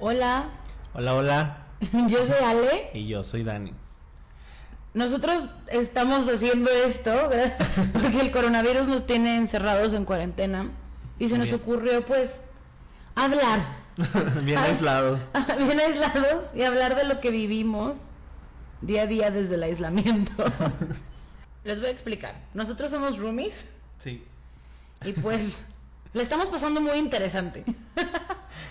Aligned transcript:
Hola, 0.00 0.50
Hola, 0.94 1.14
hola. 1.14 1.56
yo 2.08 2.24
soy 2.26 2.42
Ale. 2.44 2.90
Y 2.94 3.06
yo 3.06 3.22
soy 3.22 3.42
Dani. 3.44 3.72
Nosotros 4.92 5.44
estamos 5.68 6.28
haciendo 6.28 6.68
esto 6.70 7.10
¿verdad? 7.28 7.56
porque 7.92 8.20
el 8.20 8.30
coronavirus 8.32 8.88
nos 8.88 9.06
tiene 9.06 9.36
encerrados 9.36 9.92
en 9.92 10.04
cuarentena 10.04 10.70
y 11.18 11.28
se 11.28 11.38
nos 11.38 11.46
Bien. 11.48 11.60
ocurrió 11.60 12.04
pues 12.04 12.30
hablar, 13.14 13.60
Bien 14.42 14.58
aislados. 14.58 15.28
bien 15.58 15.78
aislados 15.78 16.54
y 16.54 16.62
hablar 16.64 16.96
de 16.96 17.04
lo 17.04 17.20
que 17.20 17.30
vivimos 17.30 17.98
día 18.80 19.02
a 19.02 19.06
día 19.06 19.30
desde 19.30 19.54
el 19.56 19.62
aislamiento. 19.62 20.32
Les 21.62 21.78
voy 21.78 21.88
a 21.88 21.92
explicar. 21.92 22.34
Nosotros 22.54 22.90
somos 22.90 23.18
roomies 23.18 23.66
Sí. 23.98 24.24
y 25.04 25.12
pues 25.12 25.58
le 26.14 26.22
estamos 26.22 26.48
pasando 26.48 26.80
muy 26.80 26.98
interesante. 26.98 27.64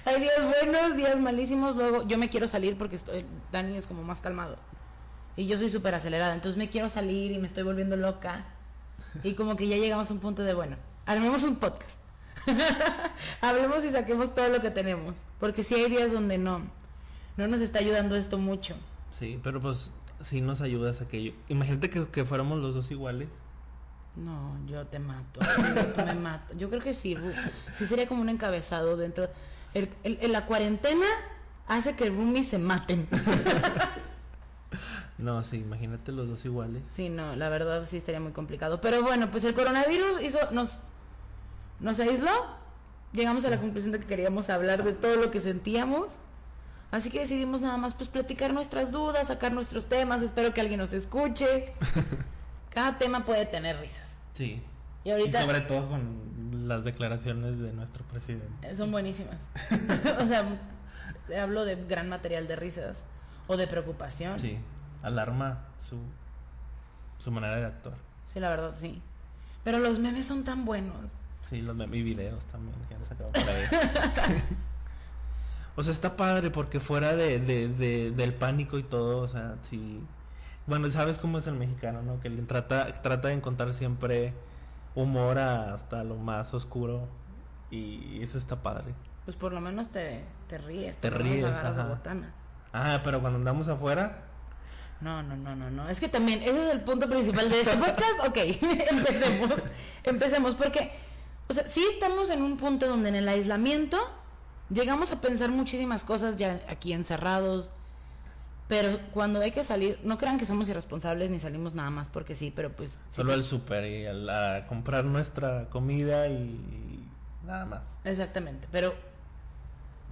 Hay 0.06 0.22
días 0.22 0.46
buenos, 0.62 0.96
días 0.96 1.20
malísimos. 1.20 1.76
Luego 1.76 2.08
yo 2.08 2.18
me 2.18 2.30
quiero 2.30 2.48
salir 2.48 2.78
porque 2.78 2.96
estoy, 2.96 3.26
Dani 3.52 3.78
es 3.78 3.88
como 3.88 4.04
más 4.04 4.22
calmado. 4.22 4.58
Y 5.36 5.48
yo 5.48 5.58
soy 5.58 5.70
súper 5.70 5.96
acelerada. 5.96 6.34
Entonces 6.34 6.58
me 6.58 6.70
quiero 6.70 6.90
salir 6.90 7.32
y 7.32 7.40
me 7.40 7.48
estoy 7.48 7.64
volviendo 7.64 7.96
loca. 7.96 8.46
Y 9.24 9.34
como 9.34 9.56
que 9.56 9.68
ya 9.68 9.78
llegamos 9.78 10.10
a 10.10 10.14
un 10.14 10.20
punto 10.20 10.44
de, 10.44 10.54
bueno, 10.54 10.78
armemos 11.06 11.44
un 11.44 11.58
podcast. 11.58 12.00
Hablemos 13.42 13.84
y 13.84 13.92
saquemos 13.92 14.34
todo 14.34 14.50
lo 14.50 14.62
que 14.62 14.72
tenemos. 14.72 15.16
Porque 15.40 15.64
sí 15.64 15.76
hay 15.76 15.90
días 15.90 16.12
donde 16.12 16.38
no, 16.38 16.62
no 17.38 17.48
nos 17.48 17.62
está 17.62 17.80
ayudando 17.80 18.16
esto 18.16 18.38
mucho. 18.38 18.76
Sí, 19.12 19.40
pero 19.44 19.60
pues 19.60 19.92
sí 20.22 20.42
nos 20.42 20.62
ayudas 20.62 21.02
aquello. 21.02 21.34
Imagínate 21.48 21.90
que, 21.90 22.08
que 22.08 22.26
fuéramos 22.26 22.60
los 22.60 22.74
dos 22.74 22.92
iguales. 22.92 23.30
No, 24.16 24.58
yo 24.68 24.86
te 24.88 25.00
mato. 25.00 25.40
Tú 25.96 26.02
me 26.06 26.16
matas. 26.16 26.58
Yo 26.58 26.70
creo 26.70 26.82
que 26.82 26.94
sí. 26.94 27.16
Sí 27.76 27.86
sería 27.86 28.08
como 28.08 28.22
un 28.22 28.30
encabezado 28.30 28.98
dentro. 28.98 29.30
El, 29.74 29.90
el- 30.04 30.32
la 30.32 30.46
cuarentena 30.46 31.06
hace 31.68 31.96
que 31.96 32.10
roomies 32.10 32.48
se 32.48 32.58
maten. 32.60 33.08
No, 35.18 35.44
sí, 35.44 35.58
imagínate 35.58 36.14
los 36.14 36.30
dos 36.30 36.46
iguales. 36.46 36.82
Sí, 36.90 37.10
no, 37.10 37.36
la 37.36 37.50
verdad 37.50 37.86
sí 37.86 38.00
sería 38.00 38.22
muy 38.22 38.32
complicado. 38.32 38.80
Pero 38.80 39.02
bueno, 39.04 39.30
pues 39.32 39.44
el 39.44 39.54
coronavirus 39.54 40.22
hizo, 40.22 40.38
nos, 40.52 40.72
nos 41.82 42.00
aisló. 42.00 42.32
Llegamos 43.12 43.44
a 43.44 43.50
la 43.50 43.60
conclusión 43.60 43.92
de 43.92 44.00
que 44.00 44.06
queríamos 44.06 44.50
hablar 44.50 44.84
de 44.86 44.94
todo 44.94 45.18
lo 45.18 45.30
que 45.30 45.42
sentíamos. 45.42 46.08
Así 46.92 47.10
que 47.10 47.20
decidimos 47.20 47.60
nada 47.62 47.76
más 47.76 47.94
pues 47.96 48.08
platicar 48.08 48.54
nuestras 48.54 48.94
dudas, 48.94 49.28
sacar 49.28 49.52
nuestros 49.52 49.88
temas. 49.88 50.22
Espero 50.24 50.54
que 50.54 50.62
alguien 50.62 50.80
nos 50.80 50.94
escuche. 50.94 51.74
Cada 52.70 52.98
tema 52.98 53.26
puede 53.26 53.46
tener 53.46 53.78
risas. 53.82 54.16
Sí. 54.32 54.62
Y 55.04 55.12
ahorita 55.12 55.42
Y 55.42 55.46
sobre 55.48 55.62
todo 55.62 55.90
con 55.90 56.49
las 56.70 56.84
declaraciones 56.86 57.60
de 57.60 57.74
nuestro 57.74 58.06
presidente. 58.06 58.74
son 58.76 58.92
buenísimas. 58.92 59.36
o 60.22 60.26
sea, 60.26 60.46
hablo 61.42 61.66
de 61.66 61.76
gran 61.76 62.08
material 62.08 62.48
de 62.48 62.56
risas 62.56 62.98
o 63.48 63.58
de 63.58 63.68
preocupación. 63.68 64.40
Sí. 64.40 64.58
Alarma 65.02 65.66
su, 65.80 65.98
su 67.18 67.32
manera 67.32 67.58
de 67.58 67.66
actuar. 67.66 67.96
Sí, 68.26 68.40
la 68.40 68.50
verdad 68.50 68.74
sí. 68.76 69.02
Pero 69.64 69.80
los 69.80 70.00
memes 70.00 70.26
son 70.26 70.44
tan 70.44 70.64
buenos. 70.64 71.12
Sí, 71.42 71.62
los 71.62 71.76
mem- 71.76 71.94
y 71.96 72.04
videos 72.04 72.46
también 72.46 72.76
que 72.88 72.96
han 72.96 73.04
sacado 73.06 73.32
por 73.32 73.44
ahí. 73.44 73.66
o 75.76 75.84
sea, 75.84 75.94
está 75.94 76.16
padre 76.18 76.52
porque 76.52 76.80
fuera 76.80 77.16
de, 77.16 77.40
de, 77.40 77.68
de- 77.70 78.12
del 78.12 78.34
pánico 78.34 78.78
y 78.78 78.84
todo, 78.84 79.20
o 79.20 79.28
sea, 79.28 79.56
sí. 79.70 80.02
Bueno, 80.68 80.90
sabes 80.90 81.18
cómo 81.18 81.40
es 81.40 81.48
el 81.48 81.56
mexicano, 81.56 82.02
¿no? 82.04 82.20
Que 82.20 82.30
le 82.30 82.44
trata, 82.44 83.02
trata 83.02 83.30
de 83.30 83.34
encontrar 83.34 83.74
siempre 83.74 84.34
humor 84.96 85.40
hasta 85.40 86.04
lo 86.04 86.16
más 86.16 86.54
oscuro. 86.54 87.08
Y 87.72 88.22
eso 88.24 88.38
está 88.38 88.62
padre. 88.62 88.94
Pues 89.26 89.38
por 89.38 89.54
lo 89.54 89.62
menos 89.62 89.90
te, 89.90 90.24
te 90.48 90.58
ríes. 90.58 90.96
Te 91.00 91.10
ríes, 91.10 91.46
ajá. 91.46 91.84
botana. 91.86 92.34
Ah, 92.74 93.00
pero 93.04 93.20
cuando 93.22 93.38
andamos 93.38 93.68
afuera, 93.68 94.24
No, 95.02 95.24
no, 95.24 95.36
no, 95.38 95.56
no, 95.56 95.70
no. 95.70 95.88
Es 95.90 96.00
que 96.00 96.10
también, 96.10 96.42
ese 96.42 96.68
es 96.68 96.74
el 96.74 96.82
punto 96.82 97.08
principal 97.10 97.50
de 97.50 97.62
este 97.62 97.78
podcast. 97.78 98.28
Ok, 98.28 98.38
empecemos. 98.92 99.54
Empecemos, 100.04 100.56
porque, 100.56 100.92
o 101.48 101.54
sea, 101.54 101.68
sí 101.68 101.86
estamos 101.94 102.30
en 102.30 102.42
un 102.42 102.58
punto 102.58 102.88
donde 102.88 103.10
en 103.10 103.16
el 103.16 103.30
aislamiento 103.30 103.98
llegamos 104.70 105.12
a 105.12 105.22
pensar 105.22 105.50
muchísimas 105.52 106.04
cosas 106.04 106.38
ya 106.38 106.62
aquí 106.68 106.94
encerrados. 106.94 107.72
Pero 108.70 109.00
cuando 109.12 109.42
hay 109.42 109.52
que 109.52 109.64
salir, 109.64 110.00
no 110.04 110.18
crean 110.18 110.38
que 110.38 110.46
somos 110.46 110.70
irresponsables 110.70 111.32
ni 111.32 111.40
salimos 111.40 111.74
nada 111.74 111.90
más 111.90 112.08
porque 112.08 112.36
sí, 112.36 112.54
pero 112.56 112.72
pues. 112.72 112.92
sí 113.10 113.16
solo 113.18 113.34
al 113.34 113.44
súper 113.44 113.84
y 113.86 114.06
al- 114.06 114.30
a 114.30 114.68
comprar 114.68 115.04
nuestra 115.06 115.66
comida 115.70 116.28
y 116.30 117.04
nada 117.46 117.66
más. 117.66 117.82
Exactamente, 118.06 118.68
pero 118.72 118.94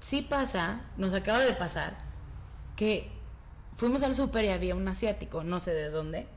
sí 0.01 0.23
pasa, 0.27 0.81
nos 0.97 1.13
acaba 1.13 1.39
de 1.39 1.53
pasar, 1.53 1.97
que 2.75 3.09
fuimos 3.77 4.01
al 4.03 4.15
súper 4.15 4.45
y 4.45 4.49
había 4.49 4.73
un 4.75 4.87
asiático, 4.87 5.43
no 5.43 5.59
sé 5.59 5.71
de 5.75 5.89
dónde. 5.91 6.27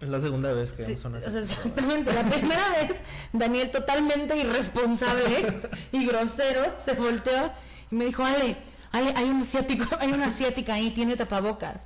Es 0.00 0.08
la 0.10 0.20
segunda 0.20 0.52
vez 0.52 0.72
que 0.72 0.84
Sí, 0.84 0.98
vamos 1.04 1.22
o 1.24 1.30
sea, 1.30 1.40
exactamente, 1.40 2.12
la 2.12 2.24
primera 2.24 2.68
vez 2.80 2.96
Daniel 3.32 3.70
totalmente 3.70 4.36
irresponsable 4.36 5.60
y 5.92 6.04
grosero 6.04 6.74
se 6.78 6.94
volteó 6.94 7.52
y 7.90 7.94
me 7.94 8.06
dijo, 8.06 8.24
Ale, 8.24 8.56
Hay 8.96 9.28
un 9.28 9.42
asiático, 9.42 9.86
hay 10.00 10.12
una 10.12 10.26
asiática 10.26 10.74
ahí, 10.74 10.90
tiene 10.90 11.16
tapabocas. 11.16 11.82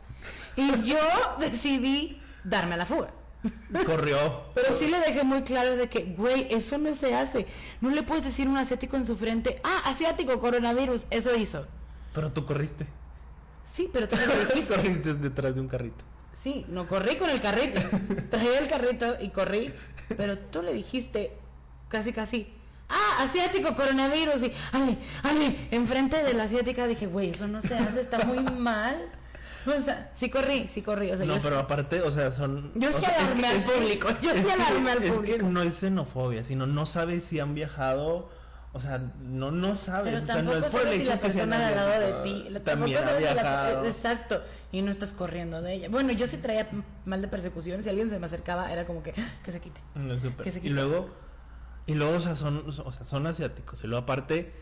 Y 0.56 0.82
yo 0.82 0.98
decidí 1.38 2.20
darme 2.44 2.74
a 2.74 2.78
la 2.78 2.86
fuga. 2.86 3.10
Corrió. 3.86 4.44
Pero 4.54 4.74
sí 4.74 4.88
le 4.88 4.98
dejé 5.00 5.24
muy 5.24 5.42
claro 5.42 5.76
de 5.76 5.88
que, 5.88 6.14
güey, 6.16 6.46
eso 6.50 6.76
no 6.76 6.92
se 6.92 7.14
hace. 7.14 7.46
No 7.80 7.90
le 7.90 8.02
puedes 8.02 8.24
decir 8.24 8.46
a 8.46 8.50
un 8.50 8.56
asiático 8.58 8.96
en 8.96 9.06
su 9.06 9.16
frente, 9.16 9.60
ah, 9.64 9.82
asiático, 9.86 10.38
coronavirus, 10.40 11.06
eso 11.10 11.34
hizo. 11.34 11.66
Pero 12.12 12.32
tú 12.32 12.44
corriste. 12.44 12.86
Sí, 13.70 13.88
pero 13.92 14.08
tú 14.08 14.16
lo 14.26 14.44
dijiste. 14.44 14.74
corriste 14.74 15.14
detrás 15.14 15.54
de 15.54 15.60
un 15.60 15.68
carrito. 15.68 16.04
Sí, 16.34 16.64
no 16.68 16.86
corrí 16.86 17.16
con 17.16 17.30
el 17.30 17.40
carrito. 17.40 17.80
Traía 18.30 18.58
el 18.58 18.68
carrito 18.68 19.16
y 19.20 19.30
corrí. 19.30 19.74
Pero 20.16 20.38
tú 20.38 20.62
le 20.62 20.72
dijiste 20.72 21.36
casi, 21.88 22.12
casi, 22.12 22.52
ah, 22.90 23.22
asiático, 23.22 23.74
coronavirus. 23.74 24.42
Y, 24.42 24.52
ale, 24.72 24.98
ale, 25.22 25.68
enfrente 25.70 26.22
de 26.22 26.34
la 26.34 26.44
asiática 26.44 26.86
dije, 26.86 27.06
güey, 27.06 27.30
eso 27.30 27.46
no 27.48 27.62
se 27.62 27.74
hace, 27.76 28.00
está 28.00 28.18
muy 28.24 28.42
mal. 28.42 28.96
O 29.66 29.78
sea, 29.80 30.10
sí 30.14 30.30
corrí, 30.30 30.68
sí 30.68 30.80
corrí. 30.82 31.10
O 31.12 31.16
sea, 31.16 31.26
No, 31.26 31.36
yo, 31.36 31.42
pero 31.42 31.58
aparte, 31.58 32.00
o 32.00 32.10
sea, 32.10 32.32
son. 32.32 32.72
Yo 32.74 32.92
sí 32.92 33.04
alarmé 33.04 33.46
al 33.46 33.60
público, 33.62 34.08
yo 34.22 34.30
sí 34.34 34.42
que- 34.42 34.52
alarmé 34.52 34.90
al 34.90 35.02
es 35.02 35.10
que 35.12 35.16
público. 35.16 35.46
no 35.48 35.62
es 35.62 35.74
xenofobia, 35.74 36.42
sino 36.44 36.66
no 36.66 36.86
sabes 36.86 37.24
si 37.24 37.40
han 37.40 37.54
viajado. 37.54 38.30
O 38.72 38.78
sea, 38.78 39.00
no, 39.22 39.50
no 39.50 39.74
sabes. 39.74 40.12
Pero 40.12 40.22
o 40.22 40.26
sea, 40.26 40.42
no 40.42 40.54
es 40.54 40.64
por 40.66 40.80
el 40.82 40.86
sabes 40.86 40.96
si 40.96 41.02
hecho 41.02 41.10
la 41.10 41.18
que 41.18 41.26
persona 41.26 41.66
al 41.68 41.74
lado 41.74 41.90
de 42.06 42.12
ti. 42.22 42.46
la- 42.50 42.60
También 42.60 42.98
ha 42.98 43.10
la- 43.10 43.18
viajado. 43.18 43.84
exacto. 43.84 44.42
Y 44.70 44.80
no 44.82 44.92
estás 44.92 45.10
corriendo 45.10 45.60
de 45.60 45.74
ella. 45.74 45.88
Bueno, 45.90 46.12
yo 46.12 46.26
sí 46.28 46.36
traía 46.38 46.68
mal 47.04 47.20
de 47.20 47.26
persecución. 47.26 47.82
Si 47.82 47.88
alguien 47.90 48.08
se 48.10 48.18
me 48.20 48.26
acercaba, 48.26 48.72
era 48.72 48.86
como 48.86 49.02
que, 49.02 49.12
"Ah, 49.18 49.28
que 49.44 49.50
se 49.50 49.60
quite. 49.60 49.80
En 49.96 50.08
el 50.08 50.20
que 50.20 50.52
se 50.52 50.58
Y 50.58 50.62
quite. 50.62 50.68
luego, 50.74 51.10
y 51.86 51.94
luego, 51.94 52.14
o 52.16 52.20
sea, 52.20 52.36
son, 52.36 52.64
o 52.66 52.72
sea, 52.92 53.04
son 53.04 53.26
asiáticos. 53.26 53.82
Y 53.84 53.86
luego, 53.86 54.02
aparte, 54.04 54.52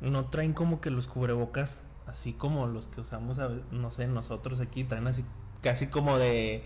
no 0.00 0.26
traen 0.26 0.52
como 0.52 0.80
que 0.80 0.90
los 0.90 1.06
cubrebocas 1.06 1.82
así 2.06 2.32
como 2.34 2.66
los 2.66 2.86
que 2.88 3.00
usamos, 3.00 3.38
a 3.38 3.48
no 3.70 3.90
sé, 3.90 4.06
nosotros 4.06 4.60
aquí. 4.60 4.84
Traen 4.84 5.06
así, 5.06 5.24
casi 5.62 5.86
como 5.86 6.18
de. 6.18 6.62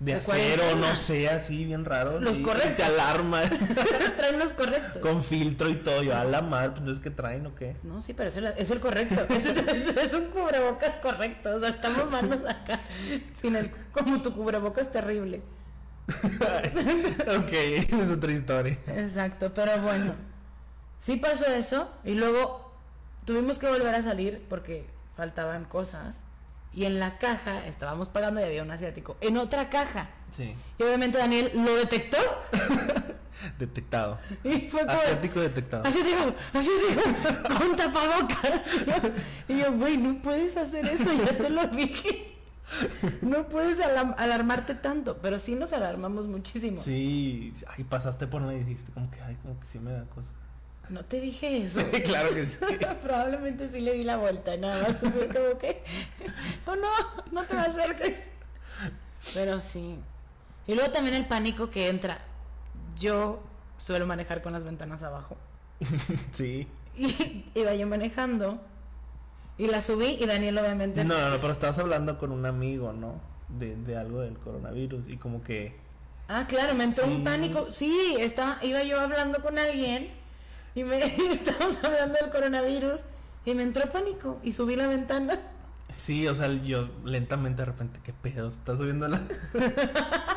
De 0.00 0.14
De 0.14 0.18
acero, 0.18 0.62
no 0.76 0.96
sé, 0.96 1.28
así 1.28 1.66
bien 1.66 1.84
raro. 1.84 2.20
Los 2.22 2.38
correctos. 2.38 2.74
te 2.76 2.84
alarma. 2.84 3.42
Traen 4.16 4.38
los 4.38 4.54
correctos. 4.54 5.02
Con 5.02 5.22
filtro 5.22 5.68
y 5.68 5.74
todo. 5.74 6.02
Yo, 6.02 6.16
a 6.16 6.24
la 6.24 6.40
madre, 6.40 6.70
pues 6.70 6.78
entonces, 6.80 7.02
¿qué 7.04 7.10
traen 7.10 7.44
o 7.44 7.54
qué? 7.54 7.76
No, 7.82 8.00
sí, 8.00 8.14
pero 8.14 8.30
es 8.30 8.36
el, 8.38 8.46
es 8.46 8.70
el 8.70 8.80
correcto. 8.80 9.20
Es, 9.34 9.44
es- 9.44 9.94
es 9.98 10.14
un 10.14 10.28
cubrebocas 10.30 10.96
correcto. 11.00 11.54
O 11.54 11.60
sea, 11.60 11.68
estamos 11.68 12.10
manos 12.10 12.38
acá. 12.48 12.80
Sin 13.34 13.56
el, 13.56 13.70
como 13.92 14.22
tu 14.22 14.32
cubrebocas 14.34 14.90
terrible. 14.90 15.42
ok, 17.38 17.52
es 17.52 18.10
otra 18.10 18.32
historia. 18.32 18.78
Exacto, 18.88 19.52
pero 19.54 19.80
bueno. 19.80 20.14
Sí 21.00 21.16
pasó 21.16 21.46
eso. 21.46 21.90
Y 22.04 22.14
luego 22.14 22.72
tuvimos 23.24 23.58
que 23.58 23.66
volver 23.68 23.94
a 23.94 24.02
salir 24.02 24.44
porque 24.48 24.86
faltaban 25.16 25.64
cosas. 25.64 26.18
Y 26.72 26.84
en 26.84 27.00
la 27.00 27.18
caja 27.18 27.66
estábamos 27.66 28.08
pagando 28.08 28.40
y 28.40 28.44
había 28.44 28.62
un 28.62 28.70
asiático. 28.70 29.16
En 29.20 29.38
otra 29.38 29.70
caja. 29.70 30.10
Sí. 30.36 30.54
Y 30.78 30.82
obviamente 30.82 31.18
Daniel 31.18 31.50
lo 31.54 31.74
detectó. 31.74 32.18
Detectado. 33.58 34.18
Y 34.44 34.68
fue 34.70 34.80
como. 34.86 35.00
Asiático 35.00 35.40
detectado. 35.40 35.84
Así 35.86 36.02
dijo, 36.02 36.34
así 36.52 36.70
dijo, 36.88 37.58
con 37.58 37.74
tapabocas. 37.74 38.60
Y 39.48 39.58
yo, 39.58 39.72
güey, 39.72 39.96
no 39.96 40.20
puedes 40.20 40.56
hacer 40.56 40.86
eso, 40.86 41.10
ya 41.12 41.36
te 41.36 41.48
lo 41.48 41.66
dije. 41.68 42.29
No 43.22 43.48
puedes 43.48 43.78
alarmarte 43.80 44.74
tanto, 44.74 45.18
pero 45.18 45.38
sí 45.38 45.54
nos 45.54 45.72
alarmamos 45.72 46.26
muchísimo. 46.26 46.82
Sí, 46.82 47.52
ahí 47.68 47.84
pasaste 47.84 48.26
por 48.26 48.42
ahí 48.42 48.56
y 48.58 48.64
dijiste 48.64 48.92
como 48.92 49.10
que, 49.10 49.20
ay, 49.22 49.36
como 49.42 49.58
que 49.58 49.66
sí 49.66 49.78
me 49.78 49.92
da 49.92 50.04
cosa. 50.04 50.30
No 50.88 51.04
te 51.04 51.20
dije 51.20 51.58
eso. 51.64 51.80
claro 52.04 52.34
que 52.34 52.46
sí. 52.46 52.58
Probablemente 53.02 53.68
sí 53.68 53.80
le 53.80 53.94
di 53.94 54.04
la 54.04 54.16
vuelta, 54.16 54.56
nada 54.56 54.82
más. 54.82 55.02
Así 55.02 55.18
como 55.18 55.58
que, 55.58 55.82
oh 56.66 56.76
no, 56.76 56.88
no 57.32 57.42
te 57.44 57.54
me 57.54 57.60
acerques. 57.60 58.24
Pero 59.34 59.60
sí. 59.60 59.98
Y 60.66 60.74
luego 60.74 60.90
también 60.90 61.14
el 61.16 61.26
pánico 61.26 61.70
que 61.70 61.88
entra. 61.88 62.18
Yo 62.98 63.42
suelo 63.78 64.06
manejar 64.06 64.42
con 64.42 64.52
las 64.52 64.64
ventanas 64.64 65.02
abajo. 65.02 65.36
Sí. 66.32 66.68
Y 66.96 67.44
iba 67.54 67.74
yo 67.74 67.86
manejando. 67.86 68.60
Y 69.60 69.66
la 69.66 69.82
subí 69.82 70.16
y 70.18 70.24
Daniel 70.24 70.56
obviamente... 70.56 71.04
No, 71.04 71.18
no, 71.18 71.28
no, 71.30 71.36
pero 71.38 71.52
estabas 71.52 71.78
hablando 71.78 72.16
con 72.16 72.32
un 72.32 72.46
amigo, 72.46 72.94
¿no? 72.94 73.20
De, 73.50 73.76
de 73.76 73.94
algo 73.96 74.20
del 74.20 74.38
coronavirus 74.38 75.06
y 75.10 75.18
como 75.18 75.42
que... 75.42 75.76
Ah, 76.28 76.46
claro, 76.48 76.72
me 76.74 76.84
entró 76.84 77.04
Sí. 77.04 77.10
un 77.10 77.24
pánico. 77.24 77.70
Sí, 77.70 78.16
estaba, 78.18 78.56
iba 78.64 78.82
yo 78.84 78.98
hablando 78.98 79.42
con 79.42 79.58
alguien 79.58 80.08
y 80.74 80.82
me 80.84 80.98
estábamos 81.32 81.76
hablando 81.84 82.14
del 82.18 82.30
coronavirus 82.30 83.02
y 83.44 83.52
me 83.54 83.62
entró 83.62 83.90
pánico 83.90 84.38
y 84.42 84.52
subí 84.52 84.76
la 84.76 84.86
ventana. 84.86 85.38
Sí, 85.98 86.26
o 86.26 86.34
sea, 86.34 86.48
yo 86.48 86.88
lentamente 87.04 87.60
de 87.60 87.66
repente, 87.66 88.00
¿qué 88.02 88.14
pedo? 88.14 88.48
¿Estás 88.48 88.78
subiendo 88.78 89.08
la...? 89.08 89.20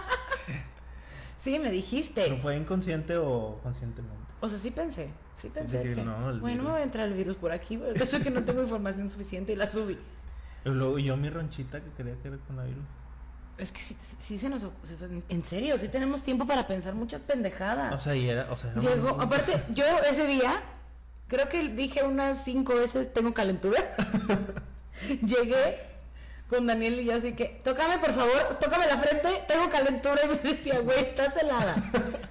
Sí, 1.44 1.60
me 1.60 1.72
dijiste. 1.72 2.22
¿Pero 2.24 2.38
fue 2.38 2.56
inconsciente 2.56 3.18
o 3.18 3.60
conscientemente? 3.62 4.16
O 4.40 4.48
sea, 4.48 4.58
sí 4.58 4.72
pensé, 4.72 5.10
sí 5.36 5.50
pensé 5.50 5.84
que... 5.84 5.96
no, 5.98 6.40
bueno, 6.40 6.42
virus. 6.42 6.64
me 6.64 6.72
voy 6.72 6.80
a 6.80 6.84
entrar 6.84 7.06
el 7.06 7.14
virus 7.16 7.36
por 7.36 7.52
aquí, 7.52 7.76
pero 7.76 8.02
eso 8.02 8.22
que 8.22 8.30
no 8.32 8.46
tengo 8.46 8.62
información 8.62 9.10
suficiente 9.10 9.52
y 9.52 9.58
la 9.58 9.68
subí. 9.68 10.00
Y 10.64 10.70
luego 10.70 10.98
yo 11.00 11.18
mi 11.18 11.30
ronchita 11.30 11.82
que 11.82 11.90
quería 11.98 12.16
que 12.22 12.30
era 12.30 12.38
coronavirus. 12.38 12.86
Es 13.58 13.74
que 13.74 13.82
sí, 13.82 13.98
sí- 14.20 14.38
se 14.38 14.48
nos... 14.48 14.66
en 15.28 15.44
serio, 15.44 15.78
sí 15.78 15.90
tenemos 15.90 16.24
tiempo 16.24 16.48
para 16.48 16.66
pensar 16.66 16.96
muchas 16.96 17.20
pendejadas. 17.20 17.94
O 17.94 18.00
sea, 18.00 18.16
y 18.16 18.30
era... 18.30 18.50
O 18.50 18.56
sea, 18.58 18.72
era 18.72 18.80
Llegó, 18.80 19.10
aparte, 19.20 19.62
yo 19.74 19.84
ese 20.10 20.26
día, 20.26 20.62
creo 21.28 21.50
que 21.50 21.68
dije 21.68 22.06
unas 22.06 22.46
cinco 22.46 22.76
veces, 22.76 23.14
tengo 23.14 23.34
calentura. 23.34 23.82
Llegué 25.22 25.93
con 26.50 26.68
Daniel 26.68 27.00
y 27.00 27.06
yo 27.06 27.16
así 27.16 27.34
que, 27.34 27.62
tócame 27.64 27.98
por 27.98 28.14
favor, 28.14 28.58
tócame 28.60 28.86
la 28.88 28.98
frente, 28.98 29.44
tengo 29.48 29.70
calentura 29.70 30.22
y 30.26 30.28
me 30.28 30.36
decía, 30.52 30.80
güey, 30.80 31.00
estás 31.00 31.36
helada. 31.38 31.76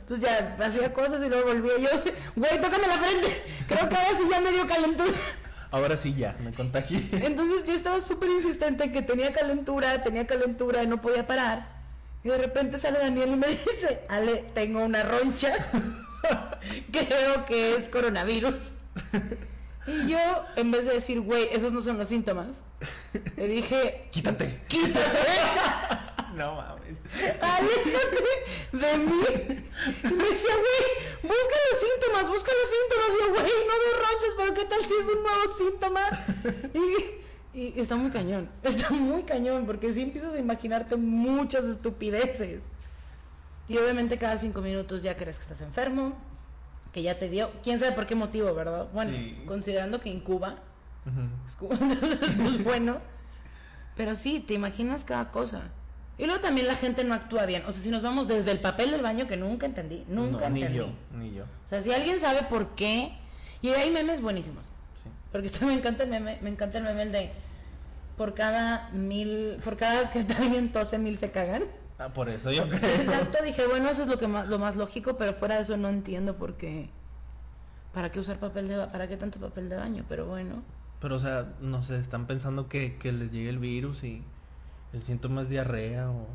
Entonces 0.01 0.21
ya 0.21 0.57
hacía 0.61 0.93
cosas 0.93 1.25
y 1.25 1.29
luego 1.29 1.49
volvía 1.49 1.79
yo, 1.79 1.89
güey, 2.37 2.61
tócame 2.61 2.87
la 2.87 2.99
frente, 2.99 3.43
creo 3.67 3.89
que 3.89 3.97
ahora 3.97 4.11
sí 4.17 4.25
ya 4.31 4.41
me 4.41 4.53
dio 4.53 4.67
calentura. 4.67 5.19
Ahora 5.73 5.97
sí 5.97 6.15
ya, 6.15 6.37
me 6.45 6.53
contagié. 6.53 7.03
Entonces 7.13 7.65
yo 7.67 7.73
estaba 7.73 8.01
súper 8.03 8.29
insistente 8.29 8.85
en 8.85 8.93
que 8.93 9.01
tenía 9.01 9.33
calentura, 9.33 10.03
tenía 10.03 10.27
calentura 10.27 10.83
y 10.83 10.87
no 10.87 11.01
podía 11.01 11.27
parar. 11.27 11.81
Y 12.23 12.29
de 12.29 12.37
repente 12.37 12.77
sale 12.79 12.99
Daniel 12.99 13.31
y 13.31 13.37
me 13.37 13.47
dice, 13.49 14.05
Ale, 14.09 14.45
tengo 14.55 14.85
una 14.85 15.03
roncha. 15.03 15.53
Creo 16.93 17.45
que 17.47 17.77
es 17.77 17.89
coronavirus. 17.89 18.55
Y 19.87 20.09
yo, 20.09 20.19
en 20.57 20.71
vez 20.71 20.85
de 20.85 20.93
decir, 20.93 21.21
güey, 21.21 21.49
esos 21.53 21.73
no 21.73 21.81
son 21.81 21.99
los 21.99 22.09
síntomas, 22.09 22.49
le 23.37 23.49
dije, 23.49 24.09
Quítate. 24.11 24.61
quítate, 24.69 25.01
No 26.35 26.55
mames. 26.55 26.97
aléjate 27.41 28.25
de 28.73 28.99
mí. 28.99 29.23
Y 30.03 30.07
me 30.15 30.25
decía, 30.25 30.55
güey, 30.55 30.83
busca 31.23 31.57
los 31.71 31.81
síntomas, 31.81 32.29
busca 32.29 32.51
los 32.53 32.71
síntomas. 32.71 33.09
Y 33.11 33.19
yo, 33.21 33.31
güey, 33.31 33.43
no 33.69 33.75
veo 33.79 33.95
ronchas, 34.01 34.35
pero 34.37 34.55
¿qué 34.55 34.65
tal 34.65 34.81
si 34.81 34.95
es 34.95 35.09
un 35.09 35.23
nuevo 35.23 35.59
síntoma? 35.59 36.01
Y, 37.55 37.61
y 37.61 37.81
está 37.81 37.97
muy 37.97 38.11
cañón, 38.11 38.49
está 38.63 38.89
muy 38.91 39.25
cañón, 39.25 39.67
porque 39.67 39.93
si 39.93 40.01
empiezas 40.03 40.33
a 40.35 40.39
imaginarte 40.39 40.97
muchas 40.97 41.65
estupideces. 41.65 42.63
Y 43.69 43.77
obviamente 43.77 44.17
cada 44.17 44.39
cinco 44.39 44.63
minutos 44.63 45.03
ya 45.03 45.17
crees 45.17 45.37
que 45.37 45.43
estás 45.43 45.61
enfermo, 45.61 46.15
que 46.95 47.03
ya 47.03 47.19
te 47.19 47.29
dio, 47.29 47.51
quién 47.63 47.79
sabe 47.79 47.93
por 47.93 48.07
qué 48.07 48.15
motivo, 48.15 48.55
¿verdad? 48.55 48.89
Bueno, 48.95 49.13
Sí. 49.13 49.43
considerando 49.47 50.01
que 50.01 50.09
es 51.47 51.57
como- 51.57 51.71
pues 51.79 52.65
bueno. 52.65 52.99
Pero 53.97 54.15
sí, 54.15 54.41
te 54.41 54.55
imaginas 54.55 55.05
cada 55.05 55.31
cosa. 55.31 55.63
Y 56.19 56.25
luego 56.27 56.41
también 56.41 56.67
la 56.67 56.77
gente 56.77 57.05
no 57.05 57.15
actúa 57.15 57.47
bien. 57.47 57.63
O 57.67 57.73
sea, 57.73 57.83
si 57.83 57.91
nos 57.91 58.03
vamos 58.03 58.29
desde 58.29 58.51
el 58.53 58.61
papel 58.61 58.91
del 58.91 59.03
baño, 59.03 59.27
que 59.27 59.37
nunca 59.37 59.67
entendí, 59.67 60.05
nunca 60.09 60.49
No, 60.49 60.55
ni 60.55 60.61
entendí. 60.63 60.79
yo, 60.79 60.89
ni 61.19 61.33
yo. 61.35 61.45
O 61.45 61.69
sea, 61.69 61.83
si 61.83 61.93
alguien 61.93 62.19
sabe 62.19 62.43
por 62.45 62.75
qué. 62.75 63.13
Y 63.61 63.69
hay 63.69 63.91
memes 63.91 64.21
buenísimos. 64.21 64.67
Sí. 65.03 65.09
Porque 65.31 65.47
esto 65.49 65.65
me 65.67 65.73
encanta 65.75 66.05
el 66.05 66.11
meme, 66.11 66.39
me 66.43 66.51
encanta 66.51 66.79
el 66.79 66.85
meme 66.85 67.03
el 67.03 67.13
de 67.13 67.33
por 68.17 68.35
cada 68.35 68.91
mil, 68.91 69.59
por 69.65 69.77
cada 69.77 70.11
que 70.11 70.21
alguien 70.39 70.71
tose, 70.73 70.99
mil 70.99 71.17
se 71.17 71.31
cagan. 71.31 71.65
Ah, 71.99 72.09
por 72.13 72.29
eso 72.29 72.51
yo 72.51 72.69
creo. 72.69 72.81
Exacto, 72.97 73.39
dije, 73.45 73.67
bueno, 73.67 73.89
eso 73.89 74.03
es 74.03 74.09
lo 74.09 74.19
que 74.19 74.27
más, 74.29 74.47
lo 74.49 74.59
más 74.59 74.77
lógico, 74.77 75.17
pero 75.17 75.33
fuera 75.35 75.57
de 75.57 75.63
eso 75.63 75.77
no 75.77 75.89
entiendo 75.89 76.37
por 76.37 76.57
qué. 76.57 76.91
¿Para 77.95 78.11
qué 78.11 78.21
usar 78.21 78.39
papel 78.39 78.69
de 78.69 78.87
para 78.89 79.07
qué 79.09 79.17
tanto 79.17 79.39
papel 79.39 79.69
de 79.69 79.77
baño? 79.77 80.05
Pero 80.09 80.27
bueno. 80.27 80.63
Pero, 81.03 81.17
o 81.17 81.21
sea, 81.21 81.53
no 81.61 81.83
sé, 81.83 81.99
están 81.99 82.27
pensando 82.27 82.69
que, 82.69 82.97
que 82.97 83.13
les 83.13 83.31
llegue 83.33 83.49
el 83.51 83.59
virus 83.59 84.05
y 84.05 84.23
el 84.93 85.03
síntoma 85.03 85.43
es 85.43 85.49
diarrea 85.51 86.09
o 86.11 86.27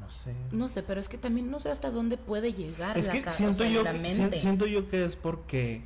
no 0.00 0.10
sé. 0.10 0.34
No 0.52 0.66
sé, 0.68 0.82
pero 0.82 1.00
es 1.00 1.08
que 1.08 1.18
también 1.18 1.50
no 1.50 1.60
sé 1.60 1.70
hasta 1.70 1.90
dónde 1.90 2.18
puede 2.18 2.52
llegar 2.52 2.98
es 2.98 3.06
la 3.06 3.12
que 3.12 3.30
siento 3.30 3.62
sea, 3.62 3.72
yo 3.72 3.82
la 3.84 3.92
que, 3.92 4.10
si- 4.14 4.38
siento 4.40 4.66
yo 4.66 4.88
que 4.88 5.04
es 5.04 5.14
porque 5.16 5.82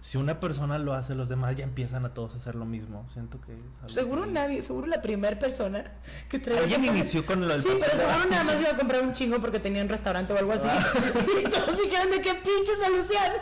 si 0.00 0.18
una 0.18 0.38
persona 0.40 0.78
lo 0.78 0.92
hace, 0.94 1.14
los 1.14 1.28
demás 1.30 1.56
ya 1.56 1.64
empiezan 1.64 2.04
a 2.04 2.12
todos 2.14 2.34
a 2.34 2.36
hacer 2.36 2.54
lo 2.54 2.64
mismo. 2.66 3.06
Siento 3.12 3.38
que 3.40 3.52
es 3.52 3.58
algo 3.82 3.88
Seguro 3.94 4.22
así. 4.24 4.32
nadie, 4.32 4.62
seguro 4.62 4.86
la 4.86 5.00
primera 5.02 5.38
persona 5.38 5.82
que 6.28 6.38
traía 6.38 6.60
Alguien 6.62 6.84
inició 6.84 7.24
con 7.26 7.40
lo 7.40 7.48
del 7.48 7.62
Sí, 7.62 7.68
papel 7.68 7.82
pero 7.92 8.08
seguro 8.10 8.30
nada 8.30 8.44
más 8.44 8.60
iba 8.60 8.70
a 8.70 8.76
comprar 8.76 9.02
un 9.02 9.12
chingo 9.12 9.40
porque 9.40 9.60
tenía 9.60 9.82
un 9.82 9.88
restaurante 9.88 10.32
o 10.32 10.38
algo 10.38 10.52
así. 10.52 10.68
y 11.40 11.50
todos 11.50 11.78
dijeron 11.82 12.10
de 12.10 12.20
qué 12.22 12.34
pinche 12.34 12.72
solución. 12.82 13.32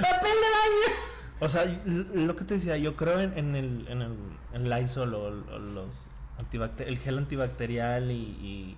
Papel 0.00 0.32
de 0.32 0.50
baño. 0.58 1.11
O 1.42 1.48
sea, 1.48 1.64
lo 1.84 2.36
que 2.36 2.44
te 2.44 2.54
decía, 2.54 2.76
yo 2.76 2.94
creo 2.94 3.18
en, 3.20 3.36
en 3.36 3.56
el, 3.56 3.88
en 3.88 4.00
el 4.00 4.16
en 4.52 4.70
Lysol 4.70 5.12
o, 5.14 5.24
o 5.24 5.58
los 5.58 5.88
el 6.78 6.98
gel 6.98 7.18
antibacterial 7.18 8.12
y, 8.12 8.14
y, 8.14 8.76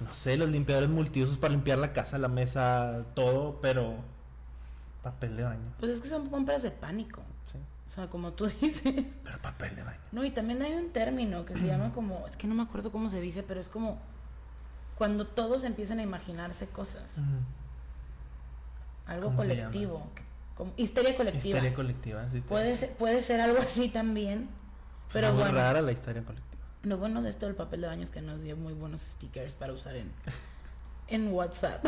no 0.00 0.14
sé, 0.14 0.36
los 0.36 0.48
limpiadores 0.48 0.88
multiusos 0.88 1.38
para 1.38 1.52
limpiar 1.52 1.78
la 1.78 1.92
casa, 1.92 2.16
la 2.18 2.28
mesa, 2.28 3.04
todo, 3.14 3.58
pero 3.60 3.96
papel 5.02 5.36
de 5.36 5.42
baño. 5.42 5.74
Pues 5.80 5.90
es 5.90 6.00
que 6.00 6.08
son 6.08 6.28
compras 6.28 6.62
de 6.62 6.70
pánico. 6.70 7.20
Sí. 7.46 7.58
O 7.90 7.94
sea, 7.94 8.08
como 8.08 8.32
tú 8.32 8.46
dices. 8.60 9.18
Pero 9.24 9.38
papel 9.42 9.74
de 9.74 9.82
baño. 9.82 9.98
No, 10.12 10.24
y 10.24 10.30
también 10.30 10.62
hay 10.62 10.74
un 10.74 10.90
término 10.90 11.44
que 11.44 11.56
se 11.56 11.66
llama 11.66 11.92
como, 11.92 12.28
es 12.28 12.36
que 12.36 12.46
no 12.46 12.54
me 12.54 12.62
acuerdo 12.62 12.92
cómo 12.92 13.10
se 13.10 13.20
dice, 13.20 13.42
pero 13.42 13.60
es 13.60 13.68
como 13.68 13.98
cuando 14.96 15.26
todos 15.26 15.64
empiezan 15.64 15.98
a 15.98 16.04
imaginarse 16.04 16.68
cosas. 16.68 17.10
Algo 19.06 19.30
¿Cómo 19.30 19.42
se 19.42 19.48
colectivo. 19.48 20.06
Como 20.58 20.72
histeria 20.76 21.16
colectiva. 21.16 21.46
Histeria 21.46 21.74
colectiva. 21.74 22.22
sí, 22.22 22.38
histeria. 22.38 22.48
Puede 22.48 22.76
ser, 22.76 22.90
puede 22.94 23.22
ser 23.22 23.40
algo 23.40 23.58
así 23.62 23.88
también. 23.88 24.48
Pero 25.12 25.28
muy 25.32 25.44
bueno. 25.44 25.56
rara 25.56 25.80
la 25.80 25.92
historia 25.92 26.22
colectiva. 26.24 26.60
Lo 26.82 26.98
bueno 26.98 27.22
de 27.22 27.30
esto 27.30 27.46
del 27.46 27.54
papel 27.54 27.82
de 27.82 27.86
baño 27.86 28.02
es 28.02 28.10
que 28.10 28.20
nos 28.20 28.42
dio 28.42 28.56
muy 28.56 28.72
buenos 28.72 29.02
stickers 29.02 29.54
para 29.54 29.72
usar 29.72 29.94
en, 29.94 30.10
en 31.08 31.32
WhatsApp. 31.32 31.86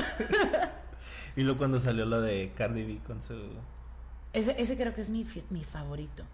Y 1.36 1.42
luego 1.42 1.58
cuando 1.58 1.80
salió 1.80 2.06
lo 2.06 2.20
de 2.20 2.52
Cardi 2.56 2.84
B 2.84 3.00
con 3.06 3.22
su... 3.22 3.34
Ese, 4.32 4.54
ese 4.60 4.76
creo 4.76 4.94
que 4.94 5.00
es 5.00 5.08
mi, 5.08 5.26
mi 5.50 5.64
favorito. 5.64 6.24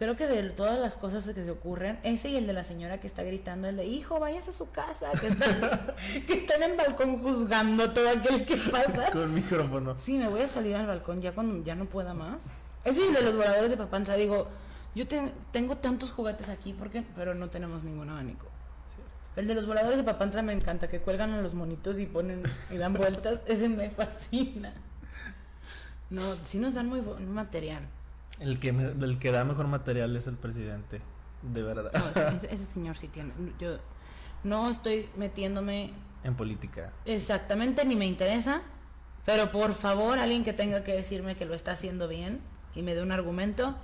Creo 0.00 0.16
que 0.16 0.26
de 0.26 0.42
todas 0.50 0.80
las 0.80 0.96
cosas 0.96 1.24
que 1.26 1.44
se 1.44 1.50
ocurren, 1.50 2.00
ese 2.02 2.30
y 2.30 2.36
el 2.36 2.46
de 2.46 2.54
la 2.54 2.64
señora 2.64 2.98
que 3.00 3.06
está 3.06 3.22
gritando, 3.22 3.68
el 3.68 3.76
de 3.76 3.84
hijo, 3.84 4.18
vayas 4.18 4.48
a 4.48 4.52
su 4.52 4.70
casa, 4.70 5.12
que 5.20 5.28
están, 5.28 5.94
que 6.26 6.32
están 6.32 6.62
en 6.62 6.76
balcón 6.76 7.18
juzgando 7.22 7.92
todo 7.92 8.08
aquel 8.08 8.46
que 8.46 8.56
pasa. 8.56 9.10
Con 9.12 9.34
micrófono. 9.34 9.94
Sí, 9.98 10.16
me 10.16 10.26
voy 10.28 10.40
a 10.40 10.48
salir 10.48 10.74
al 10.74 10.86
balcón 10.86 11.20
ya 11.20 11.32
cuando 11.32 11.62
ya 11.62 11.74
no 11.74 11.84
pueda 11.84 12.14
más. 12.14 12.40
Ese 12.82 13.02
y 13.04 13.08
el 13.08 13.14
de 13.14 13.22
los 13.22 13.36
voladores 13.36 13.68
de 13.70 13.76
Papantla, 13.76 14.16
digo, 14.16 14.48
yo 14.94 15.06
te- 15.06 15.32
tengo 15.52 15.76
tantos 15.76 16.10
juguetes 16.12 16.48
aquí, 16.48 16.72
¿por 16.72 16.90
qué? 16.90 17.04
Pero 17.14 17.34
no 17.34 17.50
tenemos 17.50 17.84
ningún 17.84 18.08
abanico. 18.08 18.46
El 19.36 19.46
de 19.46 19.54
los 19.54 19.66
voladores 19.66 19.98
de 19.98 20.02
Papantla 20.02 20.40
me 20.42 20.54
encanta, 20.54 20.88
que 20.88 21.00
cuelgan 21.00 21.32
a 21.34 21.42
los 21.42 21.52
monitos 21.52 21.98
y 22.00 22.06
ponen 22.06 22.42
y 22.70 22.78
dan 22.78 22.94
vueltas. 22.94 23.42
Ese 23.46 23.68
me 23.68 23.90
fascina. 23.90 24.72
No, 26.08 26.22
sí 26.42 26.58
nos 26.58 26.72
dan 26.74 26.88
muy 26.88 27.00
buen 27.00 27.30
material. 27.32 27.82
El 28.40 28.58
que, 28.58 28.72
me- 28.72 29.04
el 29.04 29.18
que 29.18 29.30
da 29.32 29.44
mejor 29.44 29.66
material 29.68 30.16
es 30.16 30.26
el 30.26 30.36
presidente. 30.36 31.00
De 31.42 31.62
verdad. 31.62 31.92
No, 31.92 32.36
ese, 32.50 32.56
señor 32.66 32.96
sí 32.98 33.08
tiene. 33.08 33.32
Yo 33.58 33.76
no 34.44 34.68
estoy 34.70 35.08
metiéndome 35.16 35.92
en 36.24 36.34
política. 36.34 36.92
exactamente 37.04 37.84
ni 37.84 37.96
me 37.96 38.06
interesa, 38.06 38.62
pero 39.26 39.50
por 39.50 39.74
favor, 39.74 40.18
alguien 40.18 40.44
que 40.44 40.52
tenga 40.52 40.82
que 40.84 40.92
decirme 40.92 41.36
que 41.36 41.44
lo 41.46 41.54
está 41.54 41.72
haciendo 41.72 42.08
bien 42.08 42.40
y 42.74 42.82
me 42.82 42.94
dé 42.94 43.02
un 43.02 43.12
argumento, 43.12 43.74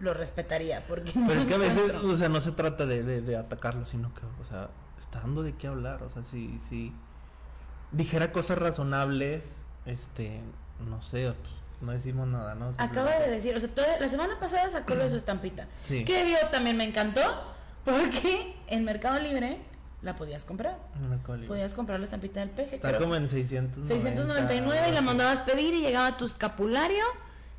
lo 0.00 0.14
respetaría. 0.14 0.84
Porque 0.86 1.12
Pero 1.14 1.26
no 1.26 1.40
es 1.40 1.46
que 1.46 1.54
a 1.54 1.58
veces, 1.58 1.94
o 1.94 2.16
sea, 2.16 2.28
no 2.28 2.40
se 2.40 2.52
trata 2.52 2.86
de, 2.86 3.02
de, 3.02 3.20
de 3.20 3.36
atacarlo, 3.36 3.84
sino 3.86 4.12
que, 4.14 4.22
o 4.40 4.44
sea, 4.48 4.70
está 4.98 5.20
dando 5.20 5.42
de 5.42 5.54
qué 5.56 5.66
hablar. 5.68 6.02
O 6.04 6.10
sea, 6.10 6.24
si, 6.24 6.58
si 6.68 6.92
dijera 7.92 8.32
cosas 8.32 8.58
razonables, 8.58 9.44
este, 9.86 10.40
no 10.88 11.00
sé, 11.02 11.32
pues, 11.40 11.52
no 11.82 11.92
decimos 11.92 12.26
nada, 12.28 12.54
¿no? 12.54 12.72
Acaba 12.78 13.10
de 13.18 13.30
decir, 13.30 13.54
o 13.56 13.60
sea, 13.60 13.68
toda- 13.68 13.98
la 14.00 14.08
semana 14.08 14.38
pasada 14.40 14.70
sacó 14.70 14.94
lo 14.94 15.04
de 15.04 15.10
su 15.10 15.16
estampita. 15.16 15.66
Sí. 15.84 16.04
Que 16.04 16.24
vio 16.24 16.38
también 16.50 16.76
me 16.76 16.84
encantó, 16.84 17.20
porque 17.84 18.54
en 18.68 18.84
Mercado 18.84 19.18
Libre 19.18 19.58
la 20.02 20.16
podías 20.16 20.44
comprar. 20.44 20.78
No 21.00 21.08
me 21.08 21.16
acuerdo. 21.16 21.46
Podías 21.46 21.74
comprar 21.74 21.98
la 22.00 22.04
estampita 22.06 22.40
del 22.40 22.50
peje. 22.50 22.76
Está 22.76 22.98
como 22.98 23.14
en 23.16 23.28
699. 23.28 23.94
699 24.00 24.88
y 24.88 24.92
la 24.92 25.00
mandabas 25.00 25.42
pedir 25.42 25.74
y 25.74 25.80
llegaba 25.82 26.16
tu 26.16 26.24
escapulario 26.26 27.04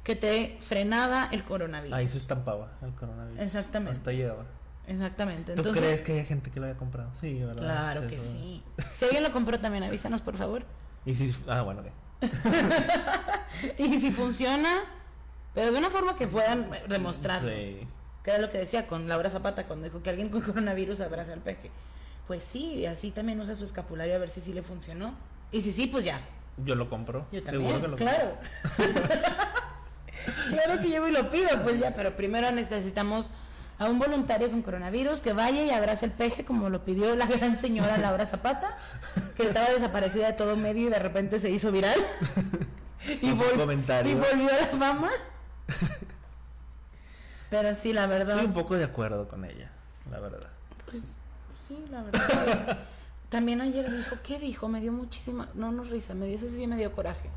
que 0.03 0.15
te 0.15 0.57
frenaba 0.61 1.29
el 1.31 1.43
coronavirus. 1.43 1.95
Ahí 1.97 2.07
se 2.09 2.17
estampaba 2.17 2.73
el 2.81 2.93
coronavirus. 2.93 3.39
Exactamente. 3.41 3.97
Hasta 3.97 4.11
llegaba. 4.11 4.45
Exactamente. 4.85 5.53
¿Tú 5.53 5.61
Entonces, 5.61 5.81
crees 5.81 6.01
que 6.01 6.19
hay 6.19 6.25
gente 6.25 6.51
que 6.51 6.59
lo 6.59 6.65
haya 6.65 6.75
comprado? 6.77 7.09
Sí, 7.21 7.41
¿verdad? 7.41 7.61
Claro 7.63 8.01
Sí, 8.01 8.07
que 8.09 8.15
eso. 8.15 8.31
sí. 8.33 8.63
Si 8.97 9.05
alguien 9.05 9.23
lo 9.23 9.31
compró 9.31 9.57
también, 9.59 9.83
avísanos 9.83 10.21
por 10.21 10.35
favor. 10.35 10.63
Y 11.05 11.15
si, 11.15 11.33
ah, 11.47 11.61
bueno, 11.61 11.79
ok. 11.81 11.87
Y 13.77 13.97
si 13.99 14.11
funciona, 14.11 14.81
pero 15.53 15.71
de 15.71 15.77
una 15.77 15.89
forma 15.89 16.15
que 16.15 16.27
puedan 16.27 16.69
demostrarlo. 16.87 17.49
Sí. 17.49 17.87
Que 18.23 18.31
era 18.31 18.39
lo 18.39 18.49
que 18.49 18.57
decía 18.57 18.87
con 18.87 19.07
Laura 19.07 19.29
Zapata 19.29 19.65
cuando 19.65 19.85
dijo 19.85 20.01
que 20.01 20.09
alguien 20.09 20.29
con 20.29 20.41
coronavirus 20.41 21.01
abraza 21.01 21.33
al 21.33 21.39
peje. 21.39 21.71
Pues 22.27 22.43
sí, 22.43 22.85
así 22.85 23.11
también 23.11 23.39
usa 23.39 23.55
su 23.55 23.63
escapulario 23.63 24.15
a 24.15 24.17
ver 24.17 24.29
si 24.29 24.41
sí 24.41 24.53
le 24.53 24.63
funcionó. 24.63 25.13
Y 25.51 25.61
si 25.61 25.71
sí, 25.71 25.87
pues 25.87 26.05
ya. 26.05 26.21
Yo 26.57 26.75
lo 26.75 26.89
compro. 26.89 27.25
Yo 27.31 27.41
Seguro 27.41 27.79
también, 27.79 27.81
que 27.81 27.87
lo 27.87 27.97
claro. 27.97 28.37
claro 30.49 30.81
que 30.81 30.87
llevo 30.87 31.07
y 31.07 31.11
lo 31.11 31.29
pido, 31.29 31.49
pues 31.63 31.79
ya, 31.79 31.93
pero 31.93 32.15
primero 32.15 32.51
necesitamos 32.51 33.29
a 33.83 33.89
un 33.89 33.99
voluntario 33.99 34.49
con 34.49 34.61
coronavirus 34.61 35.19
que 35.21 35.33
vaya 35.33 35.63
y 35.63 35.69
abrace 35.71 36.05
el 36.05 36.11
peje 36.11 36.45
como 36.45 36.69
lo 36.69 36.83
pidió 36.85 37.15
la 37.15 37.25
gran 37.27 37.59
señora 37.59 37.97
Laura 37.97 38.25
Zapata, 38.25 38.77
que 39.35 39.43
estaba 39.43 39.69
desaparecida 39.69 40.27
de 40.27 40.33
todo 40.33 40.55
medio 40.55 40.87
y 40.87 40.89
de 40.91 40.99
repente 40.99 41.39
se 41.39 41.49
hizo 41.49 41.71
viral. 41.71 41.99
y, 43.21 43.31
vol- 43.31 43.55
volvió 43.57 44.49
a 44.49 44.61
la 44.61 44.67
fama. 44.67 45.09
Pero 47.49 47.75
sí, 47.75 47.93
la 47.93 48.07
verdad. 48.07 48.31
Estoy 48.37 48.47
un 48.47 48.53
poco 48.53 48.75
de 48.75 48.83
acuerdo 48.85 49.27
con 49.27 49.45
ella, 49.45 49.69
la 50.09 50.19
verdad. 50.19 50.49
Pues 50.89 51.03
sí, 51.67 51.77
la 51.91 52.01
verdad. 52.01 52.79
También 53.29 53.61
ayer 53.61 53.91
dijo, 53.95 54.15
¿qué 54.23 54.39
dijo? 54.39 54.67
Me 54.67 54.79
dio 54.81 54.91
muchísima, 54.91 55.47
no, 55.53 55.71
no 55.71 55.83
risa, 55.83 56.13
me 56.13 56.25
dio, 56.27 56.37
eso 56.37 56.47
sí 56.49 56.65
me 56.67 56.75
dio 56.77 56.91
coraje. 56.93 57.29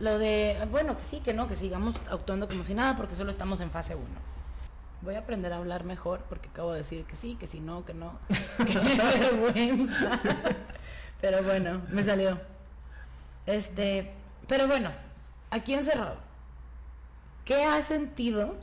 Lo 0.00 0.18
de, 0.18 0.56
bueno, 0.70 0.96
que 0.96 1.04
sí, 1.04 1.20
que 1.20 1.32
no, 1.34 1.46
que 1.46 1.56
sigamos 1.56 1.94
actuando 2.10 2.48
como 2.48 2.64
si 2.64 2.74
nada, 2.74 2.96
porque 2.96 3.14
solo 3.16 3.30
estamos 3.30 3.60
en 3.60 3.70
fase 3.70 3.94
1. 3.94 4.04
Voy 5.04 5.16
a 5.16 5.18
aprender 5.18 5.52
a 5.52 5.58
hablar 5.58 5.84
mejor, 5.84 6.24
porque 6.28 6.48
acabo 6.48 6.72
de 6.72 6.78
decir 6.78 7.04
que 7.04 7.14
sí, 7.14 7.36
que 7.36 7.46
si 7.46 7.60
no, 7.60 7.84
que 7.84 7.92
no. 7.92 8.18
Qué 8.56 9.20
vergüenza. 9.20 10.18
Pero 11.20 11.42
bueno, 11.42 11.82
me 11.90 12.02
salió. 12.02 12.40
Este, 13.46 14.12
pero 14.48 14.66
bueno, 14.66 14.90
aquí 15.50 15.74
encerrado. 15.74 16.16
¿Qué 17.44 17.62
has 17.64 17.84
sentido? 17.84 18.56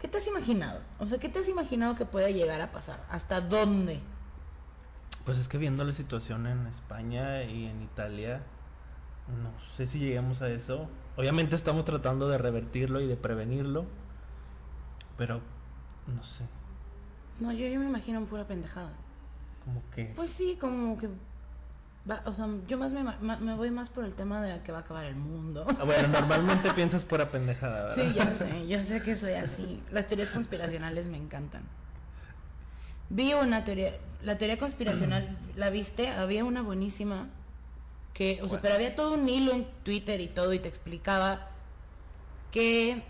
¿Qué 0.00 0.08
te 0.08 0.18
has 0.18 0.26
imaginado? 0.26 0.80
O 0.98 1.06
sea, 1.06 1.18
¿qué 1.18 1.28
te 1.28 1.38
has 1.38 1.48
imaginado 1.48 1.94
que 1.94 2.04
puede 2.04 2.34
llegar 2.34 2.60
a 2.60 2.70
pasar? 2.70 3.04
¿Hasta 3.10 3.40
dónde? 3.40 4.00
Pues 5.24 5.38
es 5.38 5.48
que 5.48 5.58
viendo 5.58 5.84
la 5.84 5.92
situación 5.92 6.46
en 6.46 6.66
España 6.66 7.42
y 7.44 7.66
en 7.66 7.82
Italia, 7.82 8.42
no 9.42 9.50
sé 9.76 9.86
si 9.86 9.98
lleguemos 9.98 10.42
a 10.42 10.50
eso. 10.50 10.88
Obviamente 11.16 11.56
estamos 11.56 11.84
tratando 11.84 12.28
de 12.28 12.38
revertirlo 12.38 13.00
y 13.00 13.06
de 13.06 13.16
prevenirlo, 13.16 13.84
pero 15.16 15.40
no 16.06 16.22
sé, 16.22 16.44
No, 17.40 17.52
yo, 17.52 17.66
yo 17.68 17.78
me 17.80 17.86
imagino 17.86 18.24
pura 18.24 18.44
pendejada. 18.46 18.90
como 19.64 19.82
que... 19.94 20.12
Pues 20.16 20.30
sí, 20.32 20.56
como 20.60 20.98
que... 20.98 21.08
va- 22.10 22.22
o 22.26 22.32
sea, 22.32 22.46
yo 22.66 22.76
más 22.78 22.92
me, 22.92 23.02
ma- 23.04 23.18
me 23.38 23.54
voy 23.54 23.70
más 23.70 23.88
por 23.90 24.04
el 24.04 24.14
tema 24.14 24.40
de 24.42 24.60
que 24.62 24.72
va 24.72 24.78
a 24.78 24.80
acabar 24.82 25.04
el 25.04 25.16
mundo. 25.16 25.64
Ah, 25.78 25.84
Bueno, 25.84 26.08
normalmente 26.20 26.70
piensas 26.72 27.04
pura 27.04 27.30
pendejada, 27.30 27.84
¿verdad? 27.88 27.94
Sí, 27.94 28.12
ya 28.14 28.30
sé, 28.30 28.66
yo 28.68 28.82
sé 28.82 29.02
que 29.02 29.14
soy 29.14 29.32
así. 29.34 29.82
Las 29.90 30.06
teorías 30.08 30.30
conspiracionales 30.30 31.06
me 31.06 31.16
encantan. 31.16 31.62
Vi 33.08 33.32
una 33.34 33.64
teoría, 33.64 33.96
la 34.22 34.38
teoría 34.38 34.58
conspiracional, 34.58 35.36
¿la 35.56 35.70
viste? 35.70 36.08
Había 36.08 36.44
una 36.44 36.62
buenísima 36.62 37.28
que, 38.14 38.40
o 38.42 38.48
sea, 38.48 38.60
pero 38.60 38.74
había 38.74 38.94
todo 38.94 39.14
un 39.14 39.28
hilo 39.28 39.52
en 39.52 39.66
Twitter 39.84 40.20
y 40.20 40.28
todo 40.28 40.52
y 40.52 40.58
te 40.58 40.68
explicaba 40.68 41.48
que, 42.50 43.02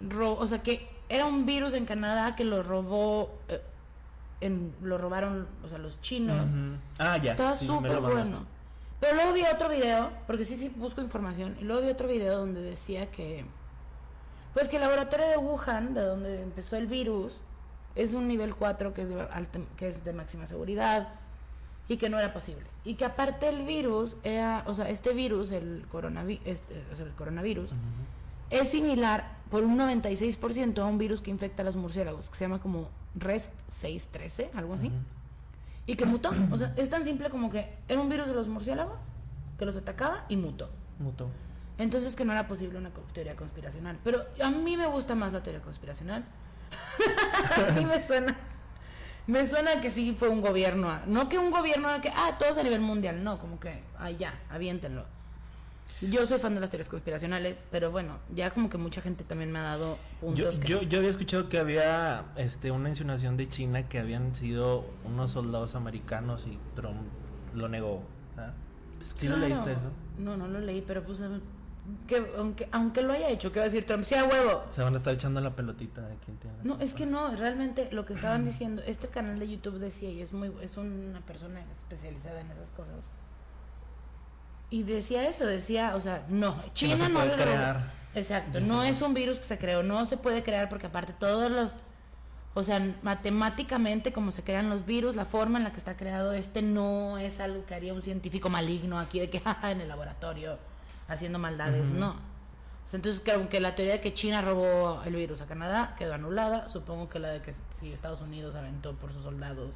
ro- 0.00 0.36
o 0.38 0.46
sea, 0.46 0.62
que 0.62 0.88
era 1.08 1.26
un 1.26 1.46
virus 1.46 1.74
en 1.74 1.84
Canadá 1.86 2.34
que 2.36 2.44
lo 2.44 2.62
robó, 2.62 3.30
eh, 3.48 3.62
en, 4.40 4.72
lo 4.82 4.98
robaron, 4.98 5.46
o 5.64 5.68
sea, 5.68 5.78
los 5.78 6.00
chinos. 6.00 6.52
Ah, 6.98 7.16
ya. 7.16 7.32
Estaba 7.32 7.56
súper 7.56 8.00
bueno. 8.00 8.46
Pero 9.00 9.14
luego 9.14 9.32
vi 9.32 9.42
otro 9.52 9.68
video, 9.68 10.10
porque 10.26 10.44
sí, 10.44 10.56
sí 10.56 10.72
busco 10.76 11.00
información, 11.00 11.56
y 11.60 11.64
luego 11.64 11.82
vi 11.82 11.88
otro 11.88 12.08
video 12.08 12.38
donde 12.38 12.60
decía 12.60 13.10
que, 13.12 13.44
pues 14.54 14.68
que 14.68 14.76
el 14.76 14.82
laboratorio 14.82 15.26
de 15.28 15.36
Wuhan, 15.36 15.94
de 15.94 16.00
donde 16.00 16.42
empezó 16.42 16.76
el 16.76 16.88
virus, 16.88 17.32
es 17.94 18.14
un 18.14 18.26
nivel 18.28 18.54
4 18.56 18.94
que 18.94 19.02
es 19.02 19.08
de, 19.10 19.20
alta- 19.22 19.60
que 19.76 19.88
es 19.88 20.04
de 20.04 20.12
máxima 20.12 20.46
seguridad 20.46 21.08
y 21.88 21.96
que 21.96 22.08
no 22.08 22.18
era 22.18 22.32
posible. 22.32 22.64
Y 22.84 22.94
que 22.94 23.04
aparte 23.04 23.48
el 23.48 23.62
virus, 23.64 24.16
era, 24.24 24.62
o 24.66 24.74
sea, 24.74 24.88
este 24.88 25.12
virus, 25.14 25.52
el, 25.52 25.86
coronavi 25.90 26.40
este, 26.44 26.82
o 26.92 26.96
sea, 26.96 27.06
el 27.06 27.12
coronavirus, 27.12 27.70
es 28.50 28.68
similar 28.68 29.36
por 29.50 29.62
un 29.62 29.78
96% 29.78 30.78
a 30.78 30.84
un 30.84 30.98
virus 30.98 31.20
que 31.20 31.30
infecta 31.30 31.62
a 31.62 31.64
los 31.64 31.76
murciélagos, 31.76 32.28
que 32.28 32.36
se 32.36 32.44
llama 32.44 32.60
como 32.60 32.88
REST 33.14 33.52
613, 33.68 34.50
algo 34.54 34.74
así. 34.74 34.90
Y 35.86 35.96
que 35.96 36.04
mutó. 36.04 36.30
O 36.50 36.58
sea, 36.58 36.74
es 36.76 36.90
tan 36.90 37.04
simple 37.04 37.30
como 37.30 37.50
que 37.50 37.74
era 37.88 38.00
un 38.00 38.08
virus 38.08 38.28
de 38.28 38.34
los 38.34 38.46
murciélagos 38.48 38.98
que 39.58 39.64
los 39.64 39.76
atacaba 39.76 40.24
y 40.28 40.36
mutó. 40.36 40.70
Mutó. 40.98 41.28
Entonces 41.78 42.16
que 42.16 42.24
no 42.24 42.32
era 42.32 42.46
posible 42.46 42.78
una 42.78 42.90
teoría 43.12 43.36
conspiracional. 43.36 43.98
Pero 44.04 44.24
a 44.42 44.50
mí 44.50 44.76
me 44.76 44.86
gusta 44.86 45.14
más 45.14 45.32
la 45.32 45.42
teoría 45.42 45.62
conspiracional. 45.62 46.24
a 47.68 47.72
mí 47.72 47.84
me 47.84 48.02
suena. 48.02 48.36
Me 49.26 49.46
suena 49.46 49.80
que 49.80 49.90
sí 49.90 50.14
fue 50.18 50.28
un 50.28 50.40
gobierno. 50.40 51.00
No 51.06 51.28
que 51.28 51.38
un 51.38 51.50
gobierno 51.50 51.88
que, 52.00 52.10
ah, 52.10 52.36
todos 52.38 52.58
a 52.58 52.62
nivel 52.62 52.80
mundial. 52.80 53.22
No, 53.22 53.38
como 53.38 53.60
que, 53.60 53.82
ah, 53.98 54.10
ya, 54.10 54.40
aviéntenlo. 54.50 55.04
Yo 56.00 56.26
soy 56.26 56.38
fan 56.38 56.54
de 56.54 56.60
las 56.60 56.70
teorías 56.70 56.88
conspiracionales, 56.88 57.64
pero 57.70 57.90
bueno, 57.90 58.18
ya 58.34 58.50
como 58.50 58.70
que 58.70 58.78
mucha 58.78 59.00
gente 59.00 59.24
también 59.24 59.50
me 59.50 59.58
ha 59.58 59.62
dado 59.62 59.96
Yo, 59.96 60.20
puntos. 60.20 60.58
que 60.60 60.68
yo, 60.68 60.82
no. 60.82 60.88
yo 60.88 60.98
había 60.98 61.10
escuchado 61.10 61.48
que 61.48 61.58
había 61.58 62.24
este, 62.36 62.70
una 62.70 62.88
insinuación 62.88 63.36
de 63.36 63.48
China 63.48 63.88
que 63.88 63.98
habían 63.98 64.34
sido 64.34 64.84
unos 65.04 65.32
soldados 65.32 65.74
americanos 65.74 66.46
y 66.46 66.58
Trump 66.76 67.02
lo 67.54 67.68
negó. 67.68 68.02
¿ah? 68.36 68.52
Pues 68.98 69.14
¿Sí 69.18 69.28
lo 69.28 69.36
leíste 69.36 69.72
eso? 69.72 69.90
No, 70.18 70.36
no 70.36 70.46
lo 70.46 70.60
leí, 70.60 70.82
pero 70.86 71.02
pues 71.04 71.20
que 72.06 72.32
aunque, 72.36 72.68
aunque 72.70 73.02
lo 73.02 73.12
haya 73.12 73.28
hecho, 73.30 73.50
¿qué 73.50 73.60
va 73.60 73.64
a 73.64 73.68
decir 73.68 73.86
Trump? 73.86 74.04
Sí, 74.04 74.14
a 74.14 74.24
huevo. 74.24 74.64
Se 74.74 74.82
van 74.82 74.94
a 74.94 74.98
estar 74.98 75.14
echando 75.14 75.40
la 75.40 75.54
pelotita 75.54 76.02
de 76.02 76.16
quién 76.16 76.36
tiene. 76.36 76.56
No, 76.62 76.78
es 76.80 76.92
que 76.92 77.06
no, 77.06 77.34
realmente 77.34 77.88
lo 77.92 78.04
que 78.04 78.12
estaban 78.12 78.44
diciendo, 78.44 78.82
este 78.86 79.08
canal 79.08 79.38
de 79.38 79.48
YouTube 79.48 79.78
decía, 79.78 80.10
y 80.10 80.20
es 80.20 80.32
muy, 80.32 80.52
es 80.60 80.76
una 80.76 81.20
persona 81.22 81.60
especializada 81.70 82.40
en 82.40 82.50
esas 82.50 82.70
cosas. 82.70 83.10
Y 84.70 84.82
decía 84.82 85.28
eso, 85.28 85.46
decía, 85.46 85.94
o 85.96 86.00
sea, 86.00 86.24
no, 86.28 86.56
China 86.74 87.06
se 87.06 87.12
no, 87.12 87.24
lo- 87.24 87.34
crear. 87.36 87.90
Exacto, 88.14 88.60
no 88.60 88.66
no. 88.66 88.82
es 88.82 89.00
un 89.02 89.14
virus 89.14 89.38
que 89.38 89.44
se 89.44 89.58
creó, 89.58 89.82
no 89.82 90.04
se 90.06 90.16
puede 90.16 90.42
crear 90.42 90.68
porque 90.68 90.86
aparte 90.88 91.12
todos 91.12 91.50
los, 91.50 91.74
o 92.54 92.64
sea, 92.64 92.80
matemáticamente 93.02 94.12
como 94.12 94.32
se 94.32 94.42
crean 94.42 94.68
los 94.70 94.84
virus, 94.86 95.14
la 95.16 95.24
forma 95.24 95.58
en 95.58 95.64
la 95.64 95.70
que 95.72 95.78
está 95.78 95.96
creado 95.96 96.32
este 96.32 96.60
no 96.62 97.18
es 97.18 97.38
algo 97.40 97.64
que 97.66 97.74
haría 97.74 97.92
un 97.94 98.02
científico 98.02 98.48
maligno 98.48 98.98
aquí 98.98 99.20
de 99.20 99.30
que 99.30 99.40
jaja, 99.44 99.70
en 99.70 99.80
el 99.80 99.88
laboratorio 99.88 100.58
haciendo 101.06 101.38
maldades, 101.38 101.88
Ujú. 101.88 101.98
no. 101.98 102.10
O 102.10 102.90
sea, 102.90 102.96
entonces 102.98 103.20
creo 103.24 103.46
que 103.50 103.60
la 103.60 103.74
teoría 103.74 103.94
de 103.94 104.00
que 104.00 104.14
China 104.14 104.40
robó 104.42 105.02
el 105.04 105.14
virus 105.14 105.40
a 105.42 105.46
Canadá 105.46 105.94
quedó 105.98 106.14
anulada, 106.14 106.68
supongo 106.68 107.08
que 107.08 107.18
la 107.18 107.28
de 107.28 107.42
que 107.42 107.52
si 107.70 107.92
Estados 107.92 108.20
Unidos 108.22 108.54
aventó 108.54 108.94
por 108.94 109.12
sus 109.12 109.22
soldados. 109.22 109.74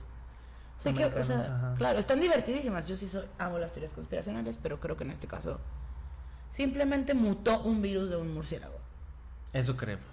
O 0.79 0.83
sea, 0.83 0.93
que, 0.93 1.05
o 1.05 1.09
Americanos, 1.09 1.45
sea, 1.45 1.57
ajá. 1.57 1.75
claro, 1.76 1.99
están 1.99 2.21
divertidísimas. 2.21 2.88
Yo 2.88 2.97
sí 2.97 3.09
soy, 3.09 3.25
amo 3.38 3.59
las 3.59 3.73
teorías 3.73 3.93
conspiracionales, 3.93 4.59
pero 4.61 4.81
creo 4.81 4.97
que 4.97 5.05
en 5.05 5.11
este 5.11 5.26
caso 5.26 5.61
simplemente 6.50 7.14
mutó 7.14 7.62
un 7.62 7.81
virus 7.81 8.11
de 8.11 8.17
un 8.17 8.35
murciélago. 8.35 8.79
Eso 9.52 9.76
creemos. 9.76 10.07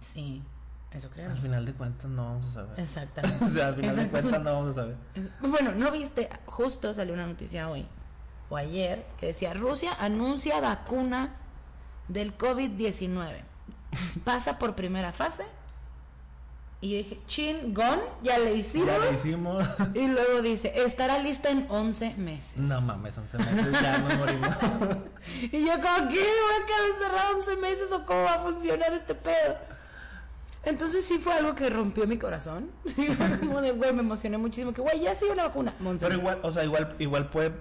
Sí, 0.00 0.42
eso 0.90 1.08
creo. 1.10 1.30
Al 1.30 1.38
final 1.38 1.64
de 1.64 1.72
cuentas 1.72 2.10
no 2.10 2.24
vamos 2.24 2.46
a 2.46 2.52
saber. 2.52 2.80
Exactamente. 2.80 3.44
o 3.44 3.48
sea, 3.48 3.68
al 3.68 3.74
final 3.76 3.96
de 3.96 4.08
cuentas 4.08 4.42
no 4.42 4.52
vamos 4.52 4.68
a 4.70 4.74
saber. 4.74 4.96
Bueno, 5.40 5.74
¿no 5.74 5.90
viste? 5.90 6.28
Justo 6.46 6.92
salió 6.92 7.14
una 7.14 7.26
noticia 7.26 7.68
hoy 7.68 7.86
o 8.50 8.56
ayer 8.56 9.04
que 9.18 9.26
decía 9.26 9.54
Rusia 9.54 9.92
anuncia 9.98 10.60
vacuna 10.60 11.34
del 12.08 12.36
COVID-19. 12.36 13.40
Pasa 14.24 14.58
por 14.58 14.74
primera 14.74 15.12
fase. 15.12 15.44
Y 16.84 16.90
yo 16.90 16.96
dije, 16.98 17.18
chingón, 17.26 17.98
ya 18.22 18.38
le 18.38 18.56
hicimos. 18.56 18.88
Ya 18.88 18.98
lo 18.98 19.10
hicimos. 19.10 19.64
Y 19.94 20.06
luego 20.06 20.42
dice, 20.42 20.70
estará 20.84 21.18
lista 21.18 21.48
en 21.48 21.66
11 21.70 22.16
meses. 22.16 22.58
no 22.58 22.78
mames, 22.82 23.16
11 23.16 23.38
meses 23.38 23.80
ya 23.80 23.98
nos 24.00 24.18
morimos. 24.18 24.50
Y 25.50 25.64
yo 25.64 25.72
como, 25.80 26.08
¿qué? 26.10 26.20
¿Voy 26.20 26.60
a 26.60 26.86
encerrado 26.92 27.36
11 27.36 27.56
meses 27.56 27.90
o 27.90 28.04
cómo 28.04 28.24
va 28.24 28.34
a 28.34 28.38
funcionar 28.40 28.92
este 28.92 29.14
pedo? 29.14 29.56
Entonces 30.62 31.06
sí 31.06 31.16
fue 31.16 31.32
algo 31.32 31.54
que 31.54 31.70
rompió 31.70 32.06
mi 32.06 32.18
corazón. 32.18 32.70
Como 33.40 33.62
de, 33.62 33.72
güey, 33.72 33.94
me 33.94 34.00
emocioné 34.00 34.36
muchísimo. 34.36 34.74
Que, 34.74 34.82
güey, 34.82 35.00
ya 35.00 35.14
sí 35.14 35.24
una 35.32 35.44
vacuna. 35.44 35.72
Monse. 35.80 36.06
Pero 36.06 36.18
igual, 36.18 36.40
o 36.42 36.52
sea, 36.52 36.64
igual, 36.64 36.94
igual 36.98 37.30
puede, 37.30 37.52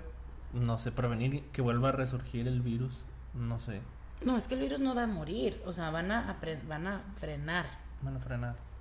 no 0.51 0.77
sé, 0.77 0.91
prevenir 0.91 1.43
que 1.53 1.61
vuelva 1.61 1.89
a 1.89 1.91
resurgir 1.93 2.45
el 2.47 2.61
virus. 2.61 3.05
No 3.33 3.61
sé. 3.61 3.81
No, 4.25 4.35
es 4.35 4.49
que 4.49 4.55
el 4.55 4.61
virus 4.61 4.79
no 4.79 4.93
va 4.95 5.03
a 5.03 5.07
morir. 5.07 5.61
O 5.65 5.71
sea, 5.71 5.91
van 5.91 6.11
a, 6.11 6.37
van 6.67 6.87
a 6.87 7.01
frenar. 7.15 7.65
Van 8.01 8.17
a 8.17 8.19
frenar. 8.19 8.72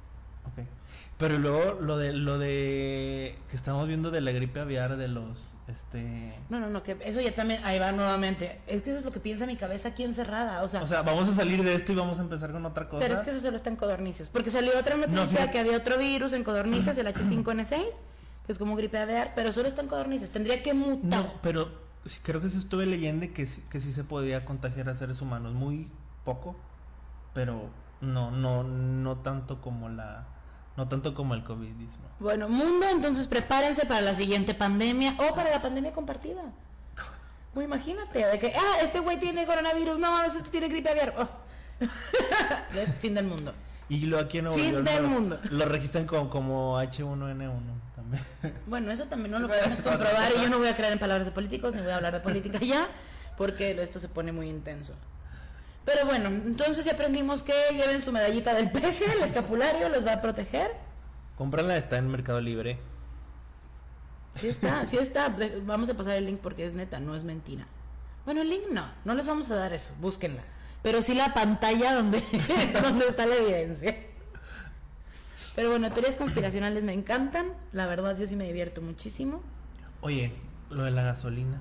Ok. 0.45 0.67
Pero 1.19 1.39
luego 1.39 1.81
lo 1.81 1.99
de 1.99 2.13
lo 2.13 2.39
de 2.39 3.39
que 3.49 3.57
estamos 3.57 3.87
viendo 3.87 4.11
de 4.11 4.21
la 4.21 4.33
gripe 4.33 4.61
aviar 4.61 4.97
de 4.97 5.09
los 5.09 5.53
este 5.69 6.35
No, 6.49 6.59
no, 6.59 6.69
no, 6.69 6.83
que 6.83 6.97
eso 7.05 7.21
ya 7.21 7.35
también, 7.35 7.61
ahí 7.65 7.79
va 7.79 7.93
nuevamente. 7.93 8.61
Es 8.67 8.83
que 8.83 8.91
eso 8.91 8.99
es 8.99 9.05
lo 9.05 9.13
que 9.13 9.21
piensa 9.21 9.47
mi 9.47 9.57
cabeza 9.57 9.89
aquí 9.89 10.03
encerrada. 10.03 10.63
O 10.63 10.69
sea, 10.69 10.83
O 10.83 10.87
sea, 10.87 11.03
vamos 11.03 11.29
a 11.29 11.35
salir 11.35 11.63
de 11.63 11.75
esto 11.75 11.93
y 11.93 11.95
vamos 11.95 12.19
a 12.19 12.23
empezar 12.23 12.53
con 12.53 12.65
otra 12.67 12.89
cosa. 12.89 13.01
pero 13.03 13.15
es 13.15 13.21
que 13.21 13.31
eso 13.31 13.41
solo 13.41 13.57
está 13.57 13.71
en 13.71 13.77
codornices. 13.77 14.29
Porque 14.29 14.51
salió 14.51 14.79
otra 14.79 14.97
noticia 14.97 15.51
que 15.51 15.59
había 15.59 15.77
otro 15.77 15.99
virus 15.99 16.33
en 16.33 16.45
codornices, 16.45 16.99
el 16.99 17.07
H5N6, 17.15 17.85
que 18.47 18.53
es 18.53 18.59
como 18.59 18.75
gripe 18.77 18.99
aviar, 18.99 19.33
pero 19.35 19.53
solo 19.53 19.69
está 19.69 19.83
en 19.83 19.89
codornices. 19.89 20.31
Tendría 20.31 20.63
que 20.63 20.75
mutar. 20.75 21.25
No, 21.25 21.33
pero 21.43 21.71
sí, 22.05 22.21
creo 22.23 22.41
que 22.41 22.51
sí 22.51 22.59
estuve 22.59 22.87
leyendo 22.87 23.27
que, 23.33 23.47
que 23.71 23.81
sí 23.81 23.93
se 23.93 24.05
podía 24.05 24.45
contagiar 24.45 24.89
a 24.89 24.95
seres 24.95 25.21
humanos. 25.23 25.55
Muy 25.55 25.89
poco, 26.25 26.57
pero 27.35 27.71
no, 28.01 28.31
no, 28.31 28.65
no 28.65 29.19
tanto 29.19 29.61
como 29.61 29.89
la, 29.89 30.27
no 30.77 30.89
tanto 30.89 31.15
como 31.15 31.35
el 31.35 31.45
COVID-19. 31.45 31.89
Bueno, 32.21 32.49
mundo, 32.49 32.87
entonces 32.91 33.27
prepárense 33.27 33.87
para 33.87 34.01
la 34.01 34.15
siguiente 34.15 34.55
pandemia 34.55 35.17
o 35.19 35.35
para 35.35 35.51
la 35.51 35.63
pandemia 35.63 35.93
compartida. 35.93 36.43
Pues 37.55 37.67
imagínate, 37.67 38.25
de 38.25 38.39
que, 38.39 38.55
ah, 38.57 38.81
este 38.83 38.99
güey 39.01 39.21
tiene 39.21 39.45
coronavirus, 39.45 39.99
no 39.99 40.11
mames, 40.11 40.37
este 40.37 40.49
tiene 40.49 40.69
gripe 40.69 40.89
aviar. 40.89 41.15
Oh. 41.19 41.29
es 42.75 42.95
fin 42.97 43.15
del 43.15 43.27
mundo. 43.27 43.53
Y 43.91 44.07
lo 44.07 44.19
aquí 44.19 44.39
en 44.39 44.45
Nuevo 44.45 44.59
Fin 44.59 44.73
York 44.73 44.85
del 44.87 45.03
lo, 45.03 45.09
mundo. 45.09 45.39
lo 45.51 45.67
registran 45.67 46.07
como, 46.07 46.31
como 46.31 46.81
H1N1 46.81 47.61
también. 47.95 48.25
Bueno, 48.67 48.91
eso 48.91 49.05
también 49.05 49.33
no 49.33 49.39
lo 49.39 49.49
podemos 49.49 49.81
comprobar 49.81 50.33
y 50.35 50.41
yo 50.41 50.49
no 50.49 50.57
voy 50.57 50.69
a 50.69 50.77
creer 50.77 50.95
en 50.95 50.99
palabras 50.99 51.27
de 51.27 51.33
políticos 51.33 51.75
ni 51.75 51.83
voy 51.83 51.91
a 51.91 51.97
hablar 51.97 52.15
de 52.15 52.21
política 52.21 52.59
ya, 52.59 52.89
porque 53.37 53.73
esto 53.83 54.01
se 54.01 54.09
pone 54.09 54.33
muy 54.33 54.49
intenso. 54.49 54.95
Pero 55.85 56.07
bueno, 56.07 56.29
entonces 56.29 56.85
ya 56.85 56.93
aprendimos 56.93 57.43
que 57.43 57.53
lleven 57.73 58.03
su 58.03 58.13
medallita 58.13 58.55
del 58.55 58.71
peje, 58.71 59.05
el 59.05 59.23
escapulario 59.23 59.89
los 59.89 60.07
va 60.07 60.15
a 60.15 60.21
proteger. 60.21 60.71
Cómprala, 61.37 61.77
está 61.77 61.99
en 61.99 62.09
Mercado 62.09 62.41
Libre. 62.41 62.79
Sí 64.35 64.49
está, 64.49 64.87
sí 64.87 64.97
está. 64.97 65.35
Vamos 65.65 65.91
a 65.91 65.95
pasar 65.95 66.17
el 66.17 66.27
link 66.27 66.41
porque 66.41 66.65
es 66.65 66.75
neta, 66.75 67.01
no 67.01 67.15
es 67.17 67.25
mentira. 67.25 67.67
Bueno, 68.25 68.43
el 68.43 68.51
link 68.51 68.69
no, 68.71 68.89
no 69.05 69.15
les 69.15 69.27
vamos 69.27 69.51
a 69.51 69.57
dar 69.57 69.73
eso, 69.73 69.95
búsquenla. 70.01 70.43
Pero 70.83 71.03
sí 71.03 71.15
la 71.15 71.35
pantalla 71.35 71.95
donde, 71.95 72.21
donde 72.83 73.07
está 73.09 73.27
la 73.27 73.37
evidencia. 73.37 73.97
Pero 75.55 75.71
bueno, 75.71 75.91
teorías 75.91 76.17
conspiracionales 76.17 76.83
me 76.83 76.93
encantan. 76.93 77.53
La 77.73 77.87
verdad, 77.87 78.17
yo 78.17 78.27
sí 78.27 78.37
me 78.37 78.47
divierto 78.47 78.81
muchísimo. 78.81 79.43
Oye, 80.01 80.33
lo 80.71 80.85
de 80.85 80.91
la 80.93 81.03
gasolina. 81.03 81.61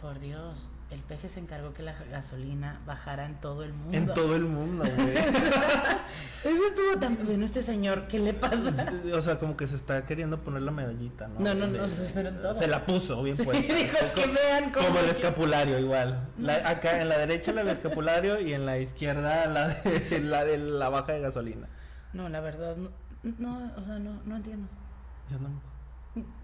Por 0.00 0.20
Dios, 0.20 0.68
el 0.96 1.02
peje 1.02 1.28
se 1.28 1.40
encargó 1.40 1.74
que 1.74 1.82
la 1.82 1.92
gasolina 2.10 2.80
bajara 2.86 3.26
en 3.26 3.34
todo 3.38 3.62
el 3.62 3.74
mundo. 3.74 3.98
En 3.98 4.06
todo 4.14 4.34
el 4.34 4.44
mundo, 4.44 4.82
güey. 4.96 5.14
Eso 6.44 6.66
estuvo 6.68 6.98
tan... 6.98 7.18
Bueno, 7.22 7.44
este 7.44 7.62
señor, 7.62 8.08
¿qué 8.08 8.18
le 8.18 8.32
pasa? 8.32 8.92
o 9.14 9.20
sea, 9.20 9.38
como 9.38 9.58
que 9.58 9.68
se 9.68 9.76
está 9.76 10.06
queriendo 10.06 10.38
poner 10.40 10.62
la 10.62 10.70
medallita, 10.70 11.28
¿no? 11.28 11.40
No, 11.40 11.54
no, 11.54 11.66
no, 11.66 11.86
se 11.86 12.02
esperó 12.02 12.30
en 12.30 12.40
todo. 12.40 12.58
Se 12.58 12.66
la 12.66 12.86
puso, 12.86 13.22
bien 13.22 13.36
puesta. 13.36 13.74
dijo 13.74 14.14
que 14.14 14.26
vean 14.26 14.72
cómo 14.72 14.86
Como 14.86 14.98
el 15.00 15.10
escapulario, 15.10 15.78
igual. 15.78 16.30
La- 16.38 16.66
acá 16.66 16.98
en 17.02 17.10
la 17.10 17.18
derecha 17.18 17.52
la 17.52 17.62
del 17.62 17.74
escapulario 17.74 18.40
y 18.40 18.54
en 18.54 18.64
la 18.64 18.78
izquierda 18.78 19.46
la 19.46 19.68
de 19.68 20.20
la, 20.24 20.44
de 20.46 20.56
la 20.56 20.88
baja 20.88 21.12
de 21.12 21.20
gasolina. 21.20 21.68
No, 22.14 22.30
la 22.30 22.40
verdad, 22.40 22.74
no, 22.76 22.90
no, 23.38 23.70
o 23.76 23.82
sea, 23.82 23.98
no, 23.98 24.22
no 24.24 24.36
entiendo. 24.36 24.66
Yo 25.30 25.38
no. 25.38 25.50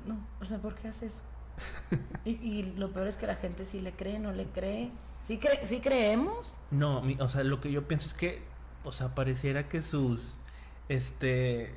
No, 0.04 0.26
o 0.42 0.44
sea, 0.44 0.58
¿por 0.58 0.74
qué 0.74 0.88
hace 0.88 1.06
eso? 1.06 1.22
Y, 2.24 2.30
y 2.30 2.62
lo 2.76 2.92
peor 2.92 3.08
es 3.08 3.16
que 3.16 3.26
la 3.26 3.34
gente 3.34 3.64
sí 3.64 3.80
le 3.80 3.92
cree, 3.92 4.18
no 4.20 4.32
le 4.32 4.46
cree. 4.46 4.90
¿Sí, 5.24 5.38
cre 5.38 5.66
sí 5.66 5.80
creemos? 5.80 6.48
No, 6.70 7.00
mi- 7.02 7.16
o 7.20 7.28
sea, 7.28 7.42
lo 7.44 7.60
que 7.60 7.70
yo 7.72 7.86
pienso 7.88 8.06
es 8.06 8.14
que, 8.14 8.42
o 8.84 8.92
sea, 8.92 9.14
pareciera 9.14 9.68
que 9.68 9.82
sus, 9.82 10.34
este, 10.88 11.74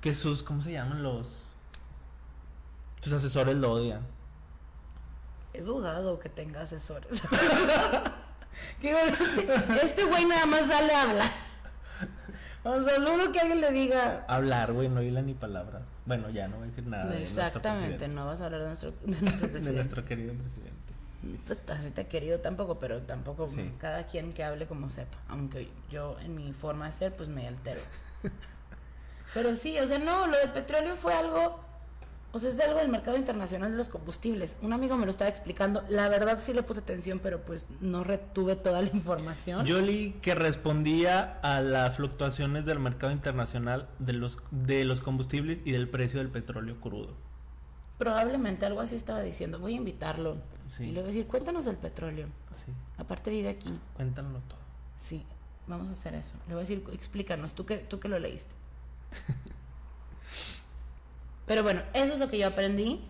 que 0.00 0.14
sus, 0.14 0.42
¿cómo 0.42 0.60
se 0.62 0.72
llaman 0.72 1.02
los? 1.02 1.28
Sus 3.00 3.12
asesores 3.12 3.56
lo 3.56 3.72
odian. 3.72 4.06
He 5.52 5.60
dudado 5.62 6.18
que 6.18 6.28
tenga 6.28 6.62
asesores. 6.62 7.22
Este, 8.82 9.48
este 9.84 10.04
güey 10.04 10.24
nada 10.24 10.46
más 10.46 10.66
sale 10.66 10.92
a 10.94 11.02
hablar. 11.02 11.30
O 12.68 12.82
sea, 12.82 12.98
dudo 12.98 13.30
que 13.32 13.38
alguien 13.40 13.60
le 13.60 13.70
diga. 13.70 14.24
Hablar, 14.28 14.72
güey, 14.72 14.88
no 14.88 15.00
hila 15.02 15.22
ni 15.22 15.34
palabras. 15.34 15.82
Bueno, 16.04 16.30
ya 16.30 16.48
no 16.48 16.56
voy 16.56 16.64
a 16.64 16.68
decir 16.68 16.86
nada. 16.86 17.06
de 17.06 17.22
Exactamente, 17.22 18.08
no 18.08 18.26
vas 18.26 18.40
a 18.40 18.46
hablar 18.46 18.62
de 18.62 18.66
nuestro, 18.68 18.90
de 18.90 19.06
nuestro 19.20 19.46
De 19.46 19.52
presidente. 19.52 19.72
nuestro 19.76 20.04
querido 20.04 20.34
presidente. 20.34 20.72
Pues 21.46 21.60
así 21.70 21.90
te 21.90 22.02
he 22.02 22.06
querido 22.06 22.40
tampoco, 22.40 22.78
pero 22.78 23.02
tampoco 23.02 23.48
Sí. 23.54 23.72
cada 23.78 24.06
quien 24.06 24.32
que 24.32 24.44
hable 24.44 24.66
como 24.66 24.90
sepa. 24.90 25.16
Aunque 25.28 25.68
yo 25.90 26.16
en 26.20 26.34
mi 26.36 26.52
forma 26.52 26.86
de 26.86 26.92
ser, 26.92 27.14
pues 27.16 27.28
me 27.28 27.46
altero. 27.48 27.80
pero 29.34 29.56
sí, 29.56 29.78
o 29.78 29.86
sea, 29.86 29.98
no, 29.98 30.26
lo 30.26 30.36
del 30.38 30.50
petróleo 30.50 30.96
fue 30.96 31.14
algo, 31.14 31.60
o 32.36 32.38
sea, 32.38 32.50
es 32.50 32.58
de 32.58 32.64
algo 32.64 32.78
del 32.78 32.90
mercado 32.90 33.16
internacional 33.16 33.70
de 33.70 33.78
los 33.78 33.88
combustibles. 33.88 34.56
Un 34.60 34.74
amigo 34.74 34.96
me 34.98 35.06
lo 35.06 35.10
estaba 35.10 35.30
explicando. 35.30 35.82
La 35.88 36.10
verdad 36.10 36.38
sí 36.42 36.52
le 36.52 36.62
puse 36.62 36.80
atención, 36.80 37.18
pero 37.18 37.40
pues 37.40 37.66
no 37.80 38.04
retuve 38.04 38.56
toda 38.56 38.82
la 38.82 38.88
información. 38.92 39.64
Yo 39.64 39.80
leí 39.80 40.12
que 40.20 40.34
respondía 40.34 41.38
a 41.40 41.62
las 41.62 41.96
fluctuaciones 41.96 42.66
del 42.66 42.78
mercado 42.78 43.10
internacional 43.10 43.88
de 43.98 44.12
los, 44.12 44.38
de 44.50 44.84
los 44.84 45.00
combustibles 45.00 45.62
y 45.64 45.72
del 45.72 45.88
precio 45.88 46.18
del 46.18 46.28
petróleo 46.28 46.78
crudo. 46.78 47.14
Probablemente 47.96 48.66
algo 48.66 48.80
así 48.80 48.96
estaba 48.96 49.22
diciendo. 49.22 49.58
Voy 49.58 49.72
a 49.72 49.76
invitarlo. 49.76 50.36
Sí. 50.68 50.84
Y 50.84 50.86
le 50.88 51.00
voy 51.00 51.04
a 51.04 51.12
decir, 51.12 51.26
cuéntanos 51.26 51.64
del 51.64 51.76
petróleo. 51.76 52.28
Aparte 52.98 53.30
vive 53.30 53.48
aquí. 53.48 53.72
cuéntanos 53.94 54.46
todo. 54.46 54.60
Sí, 55.00 55.24
vamos 55.66 55.88
a 55.88 55.92
hacer 55.92 56.14
eso. 56.14 56.34
Le 56.48 56.54
voy 56.54 56.64
a 56.64 56.68
decir, 56.68 56.84
explícanos, 56.92 57.54
tú 57.54 57.64
que, 57.64 57.78
tú 57.78 57.98
que 57.98 58.08
lo 58.08 58.18
leíste. 58.18 58.54
Pero 61.46 61.62
bueno, 61.62 61.82
eso 61.94 62.14
es 62.14 62.18
lo 62.18 62.28
que 62.28 62.38
yo 62.38 62.48
aprendí. 62.48 63.04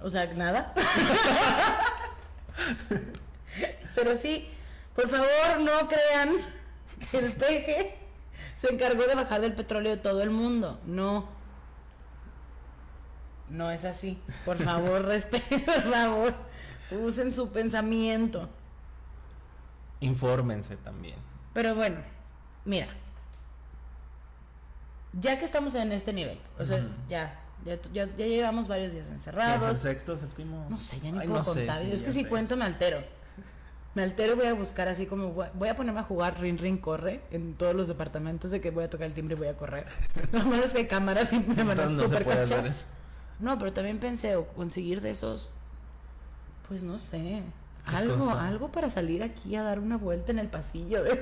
O 0.00 0.10
sea, 0.10 0.26
nada. 0.34 0.74
Pero 3.94 4.16
sí, 4.16 4.48
por 4.94 5.08
favor, 5.08 5.60
no 5.60 5.88
crean 5.88 6.36
que 7.10 7.18
el 7.18 7.32
peje 7.32 7.96
se 8.56 8.72
encargó 8.72 9.04
de 9.04 9.14
bajar 9.14 9.40
del 9.40 9.54
petróleo 9.54 9.96
de 9.96 10.02
todo 10.02 10.22
el 10.22 10.30
mundo. 10.30 10.80
No. 10.86 11.28
No 13.50 13.70
es 13.70 13.84
así. 13.84 14.20
Por 14.44 14.58
favor, 14.58 15.02
respeten, 15.04 15.64
por 15.64 15.82
favor. 15.82 16.34
Usen 16.90 17.32
su 17.32 17.50
pensamiento. 17.50 18.48
Infórmense 20.00 20.76
también. 20.76 21.16
Pero 21.52 21.74
bueno, 21.74 21.98
mira. 22.64 22.88
Ya 25.20 25.38
que 25.38 25.44
estamos 25.44 25.74
en 25.74 25.92
este 25.92 26.12
nivel, 26.12 26.38
o 26.58 26.64
sea, 26.64 26.78
Ujú. 26.78 26.88
ya, 27.08 27.40
ya, 27.64 27.78
ya, 27.92 28.06
ya 28.16 28.26
llevamos 28.26 28.66
varios 28.66 28.92
días 28.92 29.06
¿Qué 29.06 29.10
es 29.12 29.18
encerrados. 29.18 29.70
el 29.70 29.76
sexto, 29.76 30.16
séptimo? 30.16 30.66
No 30.68 30.78
sé, 30.80 30.98
ya 31.00 31.12
ni 31.12 31.18
Ay, 31.20 31.28
puedo 31.28 31.38
no 31.38 31.44
sé, 31.44 31.60
contar. 31.60 31.82
sí, 31.82 31.90
es 31.92 32.02
que 32.02 32.10
si 32.10 32.24
cuento 32.24 32.56
me 32.56 32.64
altero. 32.64 32.98
Me 33.94 34.02
altero, 34.02 34.34
voy 34.34 34.46
a 34.46 34.54
buscar 34.54 34.88
así 34.88 35.06
como. 35.06 35.28
Voy 35.54 35.68
a 35.68 35.76
ponerme 35.76 36.00
a 36.00 36.02
jugar 36.02 36.40
Ring 36.40 36.58
Ring 36.58 36.80
Corre 36.80 37.20
en 37.30 37.54
todos 37.54 37.76
los 37.76 37.86
departamentos 37.86 38.50
de 38.50 38.60
que 38.60 38.72
voy 38.72 38.82
a 38.82 38.90
tocar 38.90 39.06
el 39.06 39.14
timbre 39.14 39.36
y 39.36 39.38
voy 39.38 39.46
a 39.46 39.56
correr. 39.56 39.86
Lo 40.32 40.44
malo 40.44 40.64
es 40.64 40.72
que 40.72 40.78
hay 40.78 40.86
cámaras 40.88 41.32
y 41.32 41.38
me 41.38 41.62
van 41.62 41.78
a 41.78 41.86
no 41.86 42.02
super. 42.02 42.26
No, 43.38 43.56
pero 43.58 43.72
también 43.72 43.98
pensé, 43.98 44.34
o 44.34 44.48
conseguir 44.48 45.00
de 45.00 45.10
esos. 45.10 45.48
Pues 46.66 46.82
no 46.82 46.98
sé. 46.98 47.42
¿Qué 47.88 47.94
Algo, 47.94 48.26
cosa? 48.30 48.46
algo 48.48 48.72
para 48.72 48.90
salir 48.90 49.22
aquí 49.22 49.54
a 49.54 49.62
dar 49.62 49.78
una 49.78 49.96
vuelta 49.96 50.32
en 50.32 50.40
el 50.40 50.48
pasillo. 50.48 51.04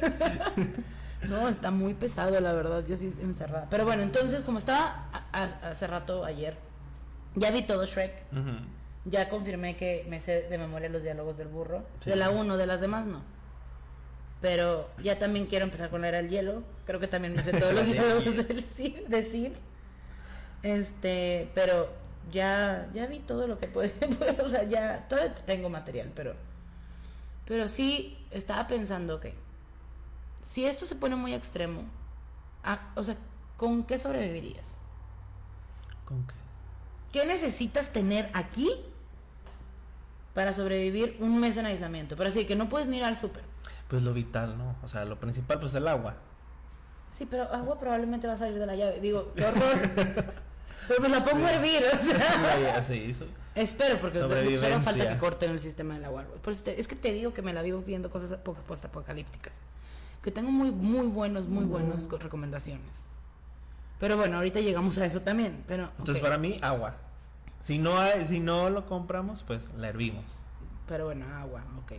no, 1.28 1.48
está 1.48 1.70
muy 1.70 1.94
pesado, 1.94 2.38
la 2.40 2.52
verdad. 2.52 2.84
Yo 2.86 2.96
sí 2.96 3.12
encerrada. 3.20 3.66
Pero 3.70 3.84
bueno, 3.84 4.02
entonces, 4.02 4.42
como 4.42 4.58
estaba 4.58 5.08
a- 5.12 5.24
a- 5.42 5.70
hace 5.70 5.86
rato, 5.86 6.24
ayer, 6.24 6.56
ya 7.34 7.50
vi 7.50 7.62
todo 7.62 7.84
Shrek. 7.86 8.12
Ya 9.04 9.28
confirmé 9.28 9.76
que 9.76 10.06
me 10.08 10.20
sé 10.20 10.42
de 10.48 10.58
memoria 10.58 10.88
los 10.88 11.02
diálogos 11.02 11.36
del 11.36 11.48
burro. 11.48 11.84
Sí. 12.00 12.10
De 12.10 12.16
la 12.16 12.30
1, 12.30 12.56
de 12.56 12.66
las 12.66 12.80
demás 12.80 13.04
no. 13.06 13.22
Pero 14.40 14.88
ya 15.02 15.18
también 15.18 15.46
quiero 15.46 15.64
empezar 15.64 15.90
con 15.90 16.02
la 16.02 16.08
era 16.08 16.18
del 16.18 16.28
hielo. 16.30 16.62
Creo 16.86 17.00
que 17.00 17.08
también 17.08 17.34
me 17.34 17.42
sé 17.42 17.52
todos 17.52 17.74
los 17.74 17.86
diálogos 17.92 18.36
del 18.36 18.62
Cid, 18.62 19.06
de 19.08 19.22
Cid. 19.24 19.52
Este, 20.62 21.50
pero 21.54 21.88
ya, 22.30 22.88
ya 22.94 23.06
vi 23.06 23.18
todo 23.18 23.46
lo 23.46 23.58
que 23.58 23.66
puede. 23.68 23.92
o 24.44 24.48
sea, 24.48 24.62
ya 24.64 25.06
todavía 25.08 25.34
tengo 25.34 25.68
material, 25.68 26.10
pero. 26.14 26.34
Pero 27.46 27.66
sí 27.66 28.18
estaba 28.30 28.66
pensando 28.68 29.18
que 29.18 29.34
si 30.42 30.64
esto 30.66 30.84
se 30.86 30.94
pone 30.94 31.16
muy 31.16 31.34
extremo, 31.34 31.84
ah, 32.64 32.90
o 32.96 33.04
sea, 33.04 33.16
¿con 33.56 33.84
qué 33.84 33.98
sobrevivirías? 33.98 34.66
¿Con 36.04 36.26
qué? 36.26 36.34
¿Qué 37.12 37.26
necesitas 37.26 37.92
tener 37.92 38.30
aquí 38.34 38.70
para 40.34 40.52
sobrevivir 40.52 41.16
un 41.20 41.38
mes 41.40 41.56
en 41.56 41.66
aislamiento? 41.66 42.16
Pero 42.16 42.28
así 42.30 42.44
que 42.46 42.56
no 42.56 42.68
puedes 42.68 42.88
ni 42.88 42.98
ir 42.98 43.04
al 43.04 43.18
súper. 43.18 43.42
pues 43.88 44.02
lo 44.02 44.12
vital, 44.14 44.56
¿no? 44.56 44.74
O 44.82 44.88
sea, 44.88 45.04
lo 45.04 45.18
principal 45.20 45.60
pues 45.60 45.74
el 45.74 45.86
agua. 45.88 46.16
Sí, 47.16 47.26
pero 47.30 47.44
agua 47.52 47.78
probablemente 47.78 48.26
va 48.26 48.32
a 48.34 48.38
salir 48.38 48.58
de 48.58 48.64
la 48.66 48.74
llave. 48.74 49.00
Digo, 49.00 49.32
qué 49.36 49.44
horror. 49.44 49.80
pero 50.88 50.98
pues 50.98 51.10
la 51.10 51.22
pongo 51.24 51.46
a 51.46 51.52
hervir, 51.52 51.82
o 51.94 51.98
sea. 51.98 52.82
Sí, 52.88 53.14
Espero, 53.54 54.00
porque 54.00 54.18
solo 54.18 54.80
falta 54.80 55.08
que 55.12 55.18
corten 55.18 55.50
el 55.50 55.60
sistema 55.60 55.92
del 55.94 56.06
agua. 56.06 56.24
Por 56.42 56.54
eso 56.54 56.64
te- 56.64 56.80
es 56.80 56.88
que 56.88 56.96
te 56.96 57.12
digo 57.12 57.34
que 57.34 57.42
me 57.42 57.52
la 57.52 57.60
vivo 57.60 57.82
viendo 57.82 58.08
cosas 58.10 58.32
po- 58.38 58.54
postapocalípticas. 58.54 59.52
Que 60.22 60.30
tengo 60.30 60.50
muy, 60.50 60.70
muy 60.70 61.06
buenos, 61.06 61.46
muy 61.46 61.64
buenos 61.64 62.04
co- 62.06 62.18
recomendaciones. 62.18 62.86
Pero 63.98 64.16
bueno, 64.16 64.36
ahorita 64.36 64.60
llegamos 64.60 64.98
a 64.98 65.04
eso 65.06 65.20
también. 65.20 65.64
Pero, 65.66 65.90
Entonces 65.98 66.22
para 66.22 66.38
mí 66.38 66.58
agua. 66.62 66.94
Si 67.60 67.78
no 67.78 67.98
hay, 67.98 68.26
si 68.26 68.40
no 68.40 68.70
lo 68.70 68.86
compramos, 68.86 69.42
pues 69.46 69.62
la 69.76 69.88
hervimos. 69.88 70.24
Pero 70.88 71.06
bueno, 71.06 71.26
agua, 71.36 71.62
ok. 71.84 71.92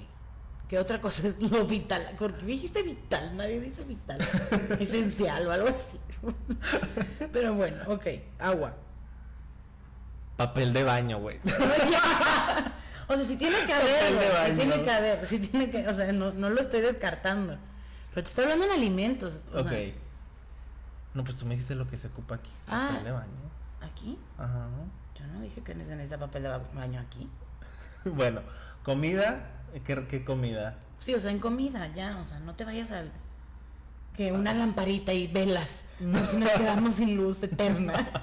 ¿Qué 0.68 0.80
otra 0.80 1.00
cosa 1.02 1.28
es 1.28 1.40
lo 1.40 1.66
vital? 1.66 2.06
Porque 2.18 2.46
dijiste 2.46 2.82
vital, 2.84 3.36
nadie 3.38 3.60
dice 3.60 3.84
vital. 3.84 4.20
Esencial 4.80 5.46
o 5.48 5.52
algo 5.52 5.68
así. 5.68 6.00
Pero 7.32 7.54
bueno, 7.54 7.84
ok, 7.88 8.06
agua. 8.40 8.74
Papel 10.38 10.74
de 10.74 10.84
baño, 10.84 11.20
güey. 11.20 11.40
O 13.06 13.16
sea, 13.18 13.26
si 13.26 13.36
tiene 13.36 13.58
que 13.66 13.74
haber, 13.74 14.48
si 14.48 14.56
tiene 14.56 14.82
que 14.82 14.90
haber, 14.92 15.26
si 15.28 15.40
tiene 15.40 15.70
que, 15.70 15.88
o 15.90 15.94
sea, 15.94 16.12
no, 16.14 16.32
no 16.32 16.50
lo 16.50 16.62
estoy 16.62 16.80
descartando. 16.80 17.58
Pero 18.14 18.24
te 18.24 18.30
estoy 18.30 18.44
hablando 18.44 18.66
en 18.66 18.72
alimentos. 18.72 19.42
o 19.54 19.62
ok. 19.62 19.70
sea, 19.70 19.94
No, 21.14 21.24
pues 21.24 21.38
tú 21.38 21.46
me 21.46 21.56
dijiste 21.56 21.76
lo 21.76 21.88
que 21.88 21.98
se 21.98 22.08
ocupa 22.08 22.36
aquí. 22.36 22.52
Ah. 22.68 22.88
Papel 22.90 23.04
de 23.06 23.12
baño. 23.12 23.28
¿Aquí? 23.82 24.18
Ajá. 24.38 24.68
Yo 25.20 25.28
no 25.28 25.42
dije 25.42 25.62
que 25.62 25.74
se 25.74 25.96
necesita 25.96 26.18
papel 26.20 26.44
de 26.44 26.50
ba- 26.50 26.62
baño 26.74 27.00
aquí. 27.00 27.30
Bueno, 28.06 28.42
comida. 28.84 29.50
¿Qué, 29.86 30.06
qué 30.08 30.26
comida? 30.26 30.78
Sí, 31.00 31.14
o 31.16 31.20
sea, 31.20 31.32
en 31.32 31.40
comida, 31.40 31.88
ya, 31.94 32.18
o 32.22 32.26
sea, 32.26 32.40
no 32.40 32.54
te 32.56 32.66
vayas 32.66 32.92
al... 32.92 33.12
Que 34.16 34.32
una 34.32 34.54
lamparita 34.54 35.12
y 35.14 35.28
velas, 35.28 35.70
no 36.00 36.24
si 36.26 36.38
nos 36.38 36.50
quedamos 36.52 36.94
sin 36.96 37.16
luz 37.18 37.42
eterna. 37.42 37.94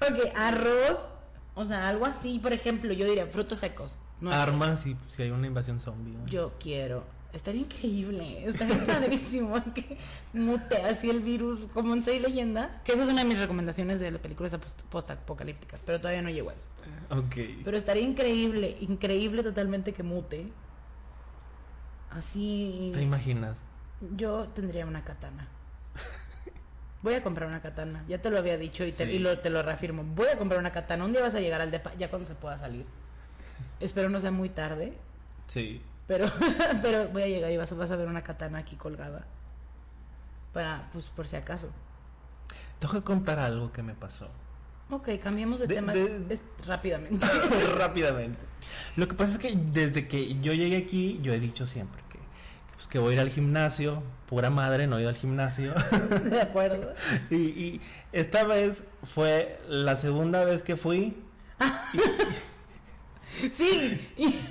ok, 0.00 0.18
arroz, 0.36 1.06
o 1.54 1.66
sea, 1.66 1.88
algo 1.88 2.06
así, 2.06 2.38
por 2.38 2.52
ejemplo, 2.52 2.92
yo 2.92 3.06
diría 3.06 3.26
frutos 3.26 3.58
secos. 3.58 3.96
No 4.20 4.32
Armas 4.32 4.80
si, 4.80 4.96
si 5.08 5.22
hay 5.24 5.30
una 5.30 5.46
invasión 5.46 5.80
zombie. 5.80 6.14
güey. 6.16 6.30
Yo 6.30 6.52
quiero. 6.58 7.04
Estaría 7.32 7.62
increíble, 7.62 8.44
estaría 8.46 8.76
padrísimo 8.86 9.54
que 9.74 9.96
mute 10.34 10.76
así 10.82 11.08
el 11.08 11.20
virus 11.20 11.66
como 11.72 11.94
en 11.94 12.02
Soy 12.02 12.18
Leyenda. 12.18 12.82
Que 12.84 12.92
esa 12.92 13.04
es 13.04 13.08
una 13.08 13.22
de 13.22 13.28
mis 13.28 13.38
recomendaciones 13.38 14.00
de 14.00 14.10
las 14.10 14.20
películas 14.20 14.52
post- 14.52 14.82
post-apocalípticas, 14.90 15.80
pero 15.86 15.98
todavía 15.98 16.20
no 16.20 16.28
llego 16.28 16.50
a 16.50 16.54
eso. 16.54 16.68
Ok. 17.10 17.36
Pero 17.64 17.76
estaría 17.76 18.02
increíble, 18.02 18.76
increíble 18.80 19.42
totalmente 19.42 19.94
que 19.94 20.02
mute. 20.02 20.52
Así. 22.10 22.90
¿Te 22.94 23.02
imaginas? 23.02 23.56
Yo 24.16 24.48
tendría 24.48 24.84
una 24.86 25.02
katana. 25.04 25.48
Voy 27.02 27.14
a 27.14 27.22
comprar 27.22 27.48
una 27.48 27.60
katana. 27.62 28.04
Ya 28.08 28.20
te 28.22 28.30
lo 28.30 28.38
había 28.38 28.56
dicho 28.58 28.84
y, 28.84 28.92
te, 28.92 29.06
Sí. 29.06 29.12
y 29.12 29.18
lo- 29.18 29.38
te 29.38 29.50
lo 29.50 29.62
reafirmo. 29.62 30.04
Voy 30.04 30.28
a 30.28 30.38
comprar 30.38 30.60
una 30.60 30.70
katana. 30.70 31.04
Un 31.04 31.12
día 31.12 31.22
vas 31.22 31.34
a 31.34 31.40
llegar 31.40 31.60
al 31.60 31.70
depa 31.70 31.92
ya 31.96 32.08
cuando 32.10 32.28
se 32.28 32.34
pueda 32.34 32.58
salir. 32.58 32.84
Espero 33.80 34.08
no 34.08 34.20
sea 34.20 34.30
muy 34.30 34.50
tarde. 34.50 34.92
Sí. 35.48 35.80
Pero, 36.06 36.30
pero 36.82 37.08
voy 37.08 37.22
a 37.22 37.26
llegar 37.26 37.50
y 37.52 37.56
vas, 37.56 37.70
a- 37.72 37.74
vas 37.74 37.90
a 37.90 37.96
ver 37.96 38.08
una 38.08 38.22
katana 38.22 38.58
aquí 38.58 38.76
colgada. 38.76 39.24
Para, 40.52 40.88
pues 40.92 41.06
por 41.06 41.26
si 41.28 41.36
acaso. 41.36 41.70
Tengo 42.78 42.94
que 42.94 43.02
contar 43.02 43.38
algo 43.38 43.72
que 43.72 43.82
me 43.82 43.94
pasó. 43.94 44.28
Ok, 44.90 45.08
cambiemos 45.22 45.60
de, 45.60 45.66
De- 45.68 45.74
tema 45.74 45.92
de- 45.94 46.26
es- 46.34 46.42
rápidamente. 46.66 47.26
Rápidamente. 47.78 48.40
Lo 48.96 49.08
que 49.08 49.14
pasa 49.14 49.32
es 49.34 49.38
que 49.38 49.54
desde 49.56 50.06
que 50.08 50.38
yo 50.40 50.52
llegué 50.52 50.76
aquí, 50.76 51.18
yo 51.22 51.32
he 51.32 51.40
dicho 51.40 51.64
siempre 51.66 52.02
que, 52.10 52.18
pues, 52.74 52.88
que 52.88 52.98
voy 52.98 53.12
a 53.12 53.14
ir 53.14 53.20
al 53.20 53.30
gimnasio. 53.30 54.02
Pura 54.28 54.48
madre, 54.50 54.86
no 54.86 54.96
he 54.98 55.02
ido 55.02 55.10
al 55.10 55.16
gimnasio. 55.16 55.74
¿De 56.24 56.40
acuerdo? 56.40 56.94
y, 57.30 57.36
y 57.36 57.80
esta 58.12 58.44
vez 58.44 58.82
fue 59.04 59.60
la 59.68 59.94
segunda 59.96 60.44
vez 60.44 60.62
que 60.62 60.76
fui. 60.76 61.16
Sí. 63.52 64.00
y- 64.16 64.34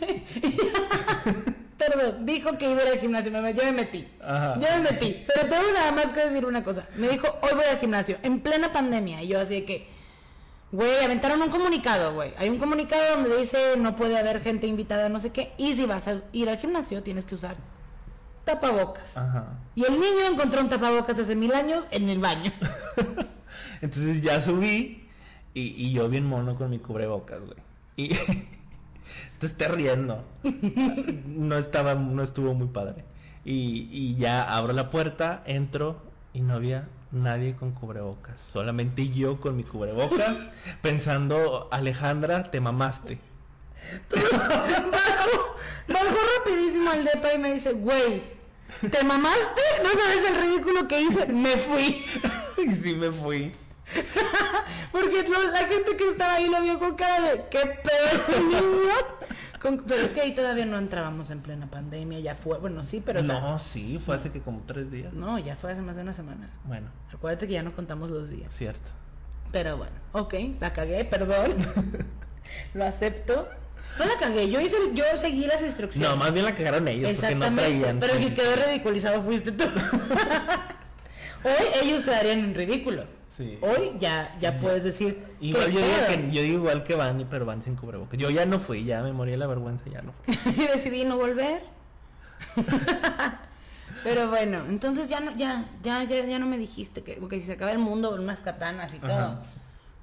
Perdón, 1.78 2.26
dijo 2.28 2.58
que 2.60 2.70
iba 2.70 2.82
a 2.82 2.86
ir 2.86 2.92
al 2.94 3.00
gimnasio. 3.00 3.32
Me, 3.32 3.54
yo 3.56 3.64
me 3.64 3.72
metí. 3.72 4.08
Ajá. 4.22 4.60
Yo 4.60 4.68
me 4.78 4.92
metí. 4.92 5.24
Pero 5.28 5.48
tengo 5.50 5.72
nada 5.74 5.92
más 5.92 6.08
que 6.08 6.20
decir 6.26 6.46
una 6.46 6.64
cosa. 6.64 6.88
Me 6.96 7.10
dijo, 7.10 7.28
hoy 7.42 7.50
voy 7.56 7.66
al 7.66 7.80
gimnasio. 7.80 8.18
En 8.22 8.40
plena 8.42 8.72
pandemia. 8.72 9.24
Y 9.24 9.30
yo 9.30 9.40
así 9.40 9.56
de 9.56 9.66
que... 9.66 9.88
Güey, 10.72 11.04
aventaron 11.04 11.42
un 11.42 11.50
comunicado, 11.50 12.14
güey. 12.14 12.34
Hay 12.38 12.50
un 12.50 12.58
comunicado 12.60 13.16
donde 13.16 13.36
dice 13.38 13.76
no 13.78 13.96
puede 13.96 14.18
haber 14.18 14.42
gente 14.42 14.68
invitada, 14.68 15.10
no 15.10 15.20
sé 15.20 15.32
qué. 15.32 15.52
Y 15.58 15.74
si 15.74 15.86
vas 15.86 16.08
a 16.08 16.22
ir 16.32 16.50
al 16.50 16.60
gimnasio, 16.60 17.04
tienes 17.04 17.26
que 17.26 17.36
usar 17.36 17.58
tapabocas. 18.46 19.18
Ajá. 19.18 19.48
Y 19.76 19.84
el 19.84 19.94
niño 19.94 20.26
encontró 20.32 20.62
un 20.62 20.70
tapabocas 20.70 21.20
hace 21.20 21.36
mil 21.36 21.52
años 21.54 21.86
en 21.92 22.10
el 22.10 22.20
baño. 22.20 22.54
Entonces 23.82 24.22
ya 24.22 24.40
subí 24.40 25.10
y, 25.54 25.62
y 25.88 25.92
yo 25.92 26.08
bien 26.08 26.26
mono 26.26 26.56
con 26.56 26.70
mi 26.70 26.80
cubrebocas, 26.80 27.42
güey. 27.42 27.58
Y 27.98 28.16
te 29.42 29.48
esté 29.48 29.68
riendo. 29.68 30.24
No 31.26 31.58
estaba, 31.58 31.96
no 31.96 32.22
estuvo 32.22 32.54
muy 32.54 32.68
padre. 32.68 33.04
Y, 33.44 33.90
y 33.92 34.16
ya 34.16 34.56
abro 34.56 34.72
la 34.72 34.92
puerta, 34.92 35.42
entro 35.48 36.00
y 36.32 36.42
no 36.42 36.54
había 36.54 36.88
nadie 37.12 37.56
con 37.56 37.72
cubrebocas. 37.72 38.40
Solamente 38.54 39.10
yo 39.10 39.42
con 39.42 39.58
mi 39.58 39.64
cubrebocas, 39.64 40.38
pensando, 40.84 41.68
Alejandra, 41.72 42.52
te 42.52 42.62
mamaste. 42.62 43.18
Bajo, 44.12 45.56
bajo 45.88 46.18
rapidísimo 46.38 46.92
al 46.92 47.04
depa 47.04 47.34
y 47.34 47.40
me 47.40 47.54
dice, 47.56 47.74
güey, 47.74 48.22
¿te 48.92 49.04
mamaste? 49.04 49.62
¿No 49.82 49.90
sabes 49.90 50.30
el 50.30 50.42
ridículo 50.44 50.88
que 50.88 51.02
hice? 51.02 51.26
Me 51.34 51.58
fui. 51.58 52.06
Y 52.64 52.72
sí 52.74 52.94
me 52.94 53.12
fui. 53.12 53.52
Porque 54.92 55.26
la 55.52 55.66
gente 55.66 55.98
que 55.98 56.10
estaba 56.10 56.34
ahí 56.34 56.48
lo 56.48 56.62
vio 56.62 56.78
con 56.78 56.96
cara 56.96 57.32
de, 57.32 57.46
¿qué 57.50 57.60
pedo, 57.60 58.40
niño? 58.40 59.21
Con- 59.62 59.84
pero 59.88 60.02
es 60.02 60.12
que 60.14 60.22
ahí 60.22 60.34
todavía 60.34 60.66
no 60.66 60.78
entrábamos 60.80 61.30
en 61.30 61.40
plena 61.42 61.68
pandemia, 61.70 62.20
ya 62.20 62.36
fue, 62.36 62.58
bueno, 62.58 62.84
sí, 62.84 63.02
pero 63.06 63.22
o 63.22 63.24
sea, 63.24 63.40
no, 63.42 63.60
sí, 63.60 64.00
fue 64.04 64.16
hace 64.16 64.32
que 64.32 64.42
como 64.42 64.62
tres 64.66 64.90
días. 64.92 65.14
no, 65.14 65.38
ya 65.38 65.56
fue 65.56 65.72
hace 65.72 65.82
más 65.82 65.96
de 65.96 66.02
una 66.02 66.14
semana. 66.14 66.50
Bueno, 66.66 66.88
Acuérdate 67.14 67.48
que 67.48 67.54
ya 67.54 67.62
no 67.64 67.76
contamos 67.76 68.10
los 68.10 68.30
días. 68.30 68.54
cierto. 68.54 68.90
Pero 69.52 69.78
bueno, 69.78 69.94
ok, 70.14 70.34
la 70.60 70.74
cagué, 70.74 71.06
perdón. 71.06 71.56
Lo 72.74 72.86
acepto. 72.86 73.48
No 74.00 74.06
la 74.06 74.16
cagué, 74.18 74.50
yo 74.50 74.60
hice, 74.62 74.78
yo 74.94 75.04
seguí 75.18 75.46
las 75.46 75.62
instrucciones. 75.62 76.10
No, 76.10 76.16
más 76.18 76.32
bien 76.34 76.46
la 76.46 76.56
cagaron 76.56 76.88
ellos 76.88 77.12
porque 77.20 77.36
no 77.36 77.54
traían. 77.54 78.00
pero 78.00 78.14
el 78.14 78.20
que 78.20 78.34
quedó 78.34 78.56
ridiculizado 78.56 79.22
fuiste 79.22 79.52
tú. 79.52 79.66
Hoy 81.44 81.52
ellos 81.84 82.04
quedarían 82.04 82.40
en 82.40 82.56
ridículo. 82.56 83.04
Sí. 83.32 83.58
Hoy 83.62 83.94
ya, 83.98 84.38
ya 84.42 84.60
puedes 84.60 84.84
decir. 84.84 85.26
Igual 85.40 85.68
¿qué 85.68 85.74
yo 85.74 85.80
digo, 85.80 85.98
que, 86.08 86.32
yo 86.32 86.42
digo 86.42 86.58
igual 86.60 86.84
que 86.84 86.96
van, 86.96 87.26
pero 87.30 87.46
van 87.46 87.64
sin 87.64 87.76
cubrebocas. 87.76 88.20
Yo 88.20 88.30
ya 88.30 88.46
no 88.46 88.60
fui, 88.60 88.84
ya 88.84 89.02
me 89.02 89.14
morí 89.14 89.32
de 89.32 89.38
la 89.38 89.48
vergüenza, 89.48 89.86
ya 89.90 90.02
no 90.02 90.12
fui. 90.12 90.38
y 90.52 90.68
decidí 90.68 91.06
no 91.06 91.18
volver. 91.18 91.64
Pero 94.04 94.30
bueno, 94.30 94.64
entonces 94.68 95.10
ya 95.10 95.20
no, 95.20 95.36
ya, 95.36 95.70
ya, 95.84 96.04
ya, 96.04 96.26
ya 96.26 96.40
no 96.40 96.48
me 96.48 96.58
dijiste 96.58 97.04
que, 97.04 97.14
porque 97.16 97.40
si 97.40 97.46
se 97.48 97.54
acaba 97.54 97.72
el 97.72 97.78
mundo, 97.78 98.16
unas 98.16 98.40
katanas 98.40 98.94
y 98.94 98.98
todo. 98.98 99.38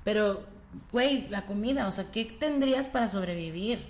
Pero, 0.05 0.45
güey, 0.93 1.29
la 1.29 1.47
comida, 1.47 1.89
o 1.89 1.93
sea, 1.93 2.11
¿qué 2.11 2.25
tendrías 2.25 2.87
para 2.87 3.09
sobrevivir? 3.09 3.85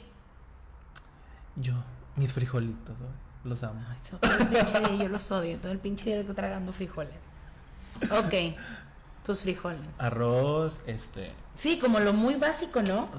Yo, 1.56 1.74
mis 2.16 2.32
frijolitos, 2.32 2.96
los 3.44 3.62
amo. 3.62 3.80
Ay, 3.88 3.98
todo 4.10 4.38
el 4.38 4.46
pinche 4.46 4.80
día, 4.80 5.04
yo 5.04 5.08
los 5.08 5.30
odio, 5.30 5.58
todo 5.58 5.72
el 5.72 5.78
pinche 5.78 6.22
día 6.22 6.34
tragando 6.34 6.72
frijoles. 6.72 7.18
Ok, 8.10 8.56
tus 9.28 9.42
frijoles. 9.42 9.82
Arroz, 9.98 10.80
este... 10.86 11.32
Sí, 11.54 11.78
como 11.78 12.00
lo 12.00 12.14
muy 12.14 12.36
básico, 12.36 12.80
¿no? 12.80 13.10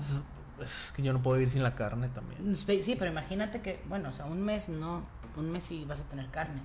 Es, 0.60 0.92
que 0.92 1.04
yo 1.04 1.14
no 1.14 1.22
puedo 1.22 1.38
vivir 1.38 1.52
sin 1.52 1.62
la 1.62 1.76
carne 1.76 2.10
también. 2.10 2.56
Sí, 2.56 2.96
pero 2.98 3.12
imagínate 3.12 3.62
que, 3.62 3.80
bueno, 3.88 4.10
o 4.10 4.12
sea, 4.12 4.26
un 4.26 4.42
mes 4.42 4.70
no, 4.70 5.04
un 5.38 5.52
mes 5.52 5.62
sí 5.62 5.86
vas 5.88 6.00
a 6.00 6.04
tener 6.06 6.28
carne. 6.32 6.62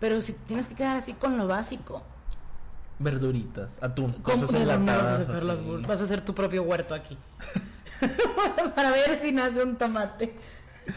Pero 0.00 0.22
si 0.22 0.32
tienes 0.32 0.66
que 0.66 0.74
quedar 0.74 0.96
así 0.96 1.12
con 1.12 1.36
lo 1.36 1.46
básico, 1.46 2.02
Verduritas, 2.98 3.76
atún, 3.82 4.12
¿cómo 4.22 4.46
cosas 4.46 4.52
dónde 4.52 4.64
vas 4.64 4.68
a 4.68 4.80
enlatadas. 4.80 5.26
sacar 5.26 5.42
las 5.42 5.86
Vas 5.86 6.00
a 6.00 6.04
hacer 6.04 6.22
tu 6.22 6.34
propio 6.34 6.62
huerto 6.62 6.94
aquí. 6.94 7.18
Para 8.74 8.92
ver 8.92 9.20
si 9.20 9.32
nace 9.32 9.62
un 9.62 9.76
tomate. 9.76 10.34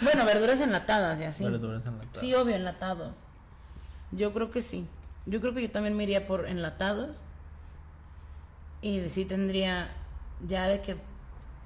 Bueno, 0.01 0.23
verduras 0.23 0.61
enlatadas 0.61 1.19
y 1.19 1.25
así. 1.25 1.43
Verduras 1.43 1.85
enlatadas. 1.85 2.17
Sí, 2.17 2.33
obvio, 2.33 2.55
enlatados. 2.55 3.13
Yo 4.13 4.31
creo 4.31 4.49
que 4.51 4.61
sí. 4.61 4.87
Yo 5.25 5.41
creo 5.41 5.53
que 5.53 5.61
yo 5.61 5.71
también 5.71 5.95
me 5.97 6.03
iría 6.03 6.27
por 6.27 6.47
enlatados. 6.47 7.23
Y 8.81 9.09
sí 9.09 9.25
tendría 9.25 9.89
ya 10.47 10.67
de 10.67 10.81
que 10.81 10.97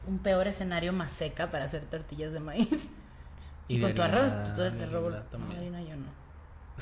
un 0.07 0.19
peor 0.19 0.47
escenario 0.47 0.93
más 0.93 1.11
seca 1.11 1.51
para 1.51 1.65
hacer 1.65 1.83
tortillas 1.83 2.31
de 2.31 2.39
maíz. 2.39 2.89
Y, 3.67 3.77
de 3.77 3.83
con 3.83 3.95
tu 3.95 4.01
arroz, 4.01 4.33
tú 4.45 4.55
te 4.61 4.71
de 4.71 4.85
robo. 4.87 5.09
también. 5.31 5.59
harina 5.59 5.81
yo 5.81 5.95
no. 5.95 6.07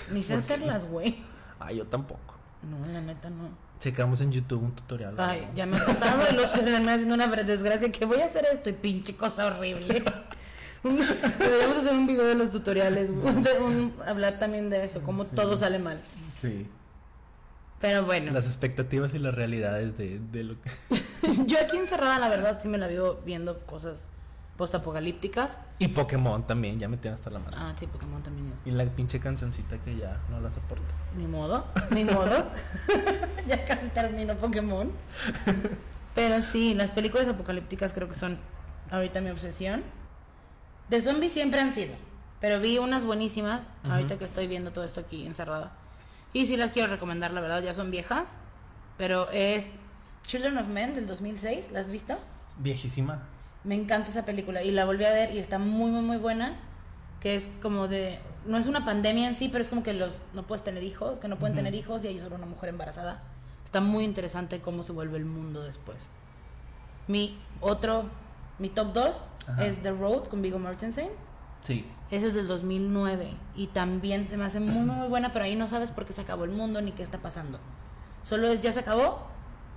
Ni 0.14 0.24
sé 0.24 0.36
hacerlas, 0.36 0.86
güey. 0.86 1.24
Ah, 1.60 1.72
yo 1.72 1.86
tampoco. 1.88 2.36
No, 2.62 2.86
la 2.94 3.02
neta 3.02 3.30
no. 3.30 3.50
Checamos 3.80 4.22
en 4.22 4.32
YouTube 4.32 4.64
un 4.64 4.72
tutorial. 4.76 5.16
Ay, 5.18 5.48
¿no? 5.50 5.54
ya 5.56 5.66
me 5.66 5.78
ha 5.78 5.86
pasado 5.86 6.22
y 6.32 6.36
los 6.36 6.56
me 6.64 6.92
haciendo 6.92 7.14
una 7.16 7.28
desgracia 7.28 7.92
que 7.92 8.06
voy 8.06 8.22
a 8.22 8.26
hacer 8.26 8.46
esto 8.52 8.70
y 8.70 8.74
pinche 8.74 9.16
cosa 9.16 9.46
horrible. 9.48 10.04
Deberíamos 10.84 11.78
hacer 11.78 11.92
un 11.94 12.08
video 12.08 12.26
de 12.26 12.36
los 12.36 12.52
tutoriales, 12.52 13.10
de 13.24 13.60
un- 13.60 13.94
hablar 14.06 14.40
también 14.40 14.70
de 14.70 14.84
eso, 14.86 15.02
cómo 15.02 15.26
Sí. 15.26 15.32
todo 15.36 15.58
sale 15.58 15.80
mal. 15.80 16.00
Sí. 16.40 16.68
Pero 17.80 18.06
bueno, 18.06 18.32
Las 18.32 18.48
expectativas 18.48 19.14
y 19.14 19.20
las 19.20 19.36
realidades 19.36 19.98
de, 19.98 20.20
de 20.20 20.44
lo 20.44 20.56
que... 20.62 20.72
yo 21.46 21.60
aquí 21.62 21.78
encerrada, 21.78 22.18
la 22.18 22.30
verdad, 22.30 22.60
sí 22.60 22.68
me 22.68 22.78
la 22.78 22.88
vivo 22.88 23.20
viendo 23.24 23.60
cosas 23.66 24.10
postapocalípticas. 24.58 25.60
Y 25.78 25.90
Pokémon 25.90 26.46
también, 26.46 26.80
ya 26.80 26.90
me 26.90 26.98
tiene 26.98 27.16
hasta 27.16 27.30
la 27.30 27.40
mano. 27.40 27.56
Ah, 27.58 27.74
sí, 27.80 27.86
Pokémon 27.86 28.22
también. 28.24 28.52
Y 28.66 28.72
la 28.72 28.86
pinche 28.86 29.20
cancioncita 29.20 29.78
que 29.78 29.96
ya 29.96 30.20
no 30.30 30.42
la 30.42 30.50
soporto. 30.50 30.84
Ni 31.16 31.28
modo, 31.28 31.66
ni 31.92 32.04
modo. 32.04 32.48
ya 33.48 33.64
casi 33.66 33.90
termino 33.90 34.36
Pokémon. 34.36 34.92
Pero 36.16 36.42
sí, 36.42 36.74
las 36.74 36.92
películas 36.92 37.28
apocalípticas 37.28 37.94
creo 37.94 38.10
que 38.10 38.16
son 38.16 38.40
ahorita 38.90 39.22
mi 39.22 39.30
obsesión. 39.30 39.84
De 40.90 41.02
zombies 41.02 41.34
siempre 41.34 41.60
han 41.60 41.72
sido, 41.72 41.94
pero 42.40 42.60
vi 42.60 42.78
unas 42.78 43.04
buenísimas 43.04 43.64
ahorita 43.84 44.18
que 44.18 44.24
estoy 44.26 44.48
viendo 44.48 44.72
todo 44.72 44.86
esto 44.86 45.02
aquí 45.02 45.28
encerrada. 45.28 45.74
Y 46.38 46.46
sí 46.46 46.56
las 46.56 46.70
quiero 46.70 46.88
recomendar, 46.88 47.32
la 47.34 47.42
verdad, 47.42 47.64
ya 47.64 47.74
son 47.74 47.90
viejas, 47.90 48.38
pero 48.96 49.28
es 49.32 49.66
Children 50.22 50.60
of 50.60 50.68
Men 50.68 50.94
del 50.94 51.08
2006, 51.08 51.72
¿la 51.72 51.80
has 51.80 51.90
visto? 51.90 52.16
Viejísima. 52.60 53.24
Me 53.64 53.74
encanta 53.74 54.12
esa 54.12 54.24
película 54.24 54.62
y 54.62 54.70
la 54.70 54.86
volví 54.86 55.04
a 55.06 55.12
ver 55.12 55.34
y 55.34 55.40
está 55.40 55.58
muy, 55.58 55.90
muy, 55.90 56.04
muy 56.04 56.18
buena. 56.18 56.60
Que 57.22 57.34
es 57.34 57.50
como 57.64 57.88
de. 57.88 58.20
No 58.46 58.60
es 58.60 58.68
una 58.68 58.86
pandemia 58.86 59.28
en 59.28 59.36
sí, 59.36 59.50
pero 59.50 59.64
es 59.64 59.70
como 59.70 59.82
que 59.82 59.94
los 59.94 60.14
no 60.36 60.44
puedes 60.46 60.64
tener 60.64 60.84
hijos, 60.84 61.18
que 61.18 61.28
no 61.28 61.38
pueden 61.38 61.56
Ujú. 61.56 61.64
tener 61.66 61.74
hijos 61.74 62.04
y 62.06 62.10
hay 62.10 62.20
solo 62.20 62.36
una 62.36 62.46
mujer 62.46 62.70
embarazada. 62.70 63.24
Está 63.66 63.82
muy 63.82 64.04
interesante 64.04 64.62
cómo 64.62 64.84
se 64.84 64.92
vuelve 64.92 65.18
el 65.18 65.26
mundo 65.26 65.64
después. 65.64 65.98
Mi 67.08 67.36
otro. 67.62 68.12
Mi 68.60 68.70
top 68.70 68.94
2 68.94 69.22
Ajá. 69.48 69.66
es 69.66 69.82
The 69.82 69.90
Road 69.92 70.26
con 70.26 70.44
Viggo 70.44 70.60
Mortensen. 70.60 71.10
Sí. 71.64 71.84
Ese 72.10 72.28
es 72.28 72.34
del 72.34 72.48
2009 72.48 73.32
y 73.56 73.68
también 73.68 74.30
se 74.30 74.38
me 74.38 74.46
hace 74.46 74.60
muy, 74.60 74.84
muy 74.86 75.08
buena, 75.10 75.34
pero 75.34 75.46
ahí 75.46 75.56
no 75.56 75.68
sabes 75.68 75.92
por 75.92 76.06
qué 76.06 76.14
se 76.14 76.22
acabó 76.22 76.46
el 76.46 76.52
mundo 76.52 76.82
ni 76.82 76.92
qué 76.94 77.04
está 77.04 77.18
pasando. 77.18 77.60
Solo 78.24 78.48
es 78.48 78.62
ya 78.62 78.72
se 78.72 78.80
acabó 78.80 79.28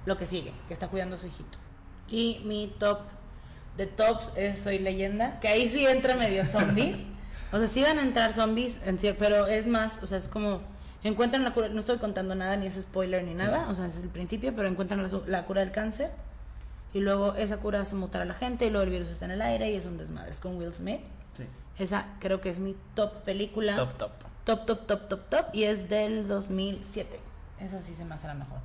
lo 0.07 0.17
que 0.17 0.27
sigue, 0.27 0.53
que 0.69 0.75
está 0.75 0.89
cuidando 0.89 1.17
a 1.17 1.19
su 1.19 1.27
hijito. 1.27 1.59
Y 2.09 2.41
mi 2.45 2.73
top 2.79 3.01
de 3.77 3.87
tops 3.87 4.31
es 4.37 4.59
Soy 4.61 4.79
Leyenda, 4.79 5.41
que 5.41 5.49
ahí 5.49 5.69
sí 5.69 5.87
entra 5.87 6.15
medio 6.15 6.45
zombies. 6.45 6.99
o 7.53 7.59
sea, 7.59 7.67
sí 7.67 7.83
van 7.83 7.99
a 7.99 8.03
entrar 8.03 8.33
zombies, 8.33 8.81
en 8.85 8.99
cier- 8.99 9.17
pero 9.19 9.47
es 9.49 9.67
más, 9.67 9.99
o 10.03 10.07
sea, 10.07 10.19
es 10.19 10.29
como 10.29 10.61
encuentran 11.03 11.43
la 11.45 11.53
cura, 11.53 11.69
no 11.69 11.81
estoy 11.81 11.99
contando 11.99 12.35
nada, 12.35 12.57
ni 12.57 12.67
es 12.67 12.75
spoiler 12.81 13.25
ni 13.25 13.35
nada, 13.35 13.67
o 13.71 13.75
sea, 13.75 13.87
es 13.87 13.97
el 13.97 14.09
principio, 14.09 14.55
pero 14.55 14.69
encuentran 14.69 15.03
la, 15.03 15.09
la 15.27 15.45
cura 15.47 15.63
del 15.63 15.73
cáncer. 15.73 16.11
Y 16.93 16.99
luego 17.01 17.35
esa 17.37 17.57
cura 17.59 17.81
hace 17.81 17.95
mutar 17.95 18.21
a 18.23 18.25
la 18.25 18.35
gente 18.35 18.67
y 18.67 18.71
luego 18.71 18.85
el 18.85 18.91
virus 18.91 19.09
está 19.11 19.25
en 19.27 19.31
el 19.33 19.43
aire 19.43 19.71
y 19.71 19.77
es 19.77 19.87
un 19.87 19.97
desmadre. 19.97 20.31
Es 20.33 20.41
con 20.41 20.57
Will 20.57 20.73
Smith. 20.73 21.01
Sí. 21.37 21.45
Esa 21.81 22.07
creo 22.21 22.41
que 22.41 22.51
es 22.51 22.59
mi 22.59 22.77
top 22.95 23.13
película. 23.25 23.75
Top, 23.77 23.97
top. 23.97 24.11
Top, 24.45 24.67
top, 24.67 24.87
top, 24.87 25.09
top, 25.09 25.21
top. 25.29 25.45
Y 25.55 25.65
es 25.65 25.89
del 25.89 26.29
2007. 26.29 27.19
Esa 27.59 27.81
sí 27.83 27.95
se 27.95 28.05
me 28.05 28.15
hace 28.15 28.27
la 28.27 28.35
mejor. 28.35 28.59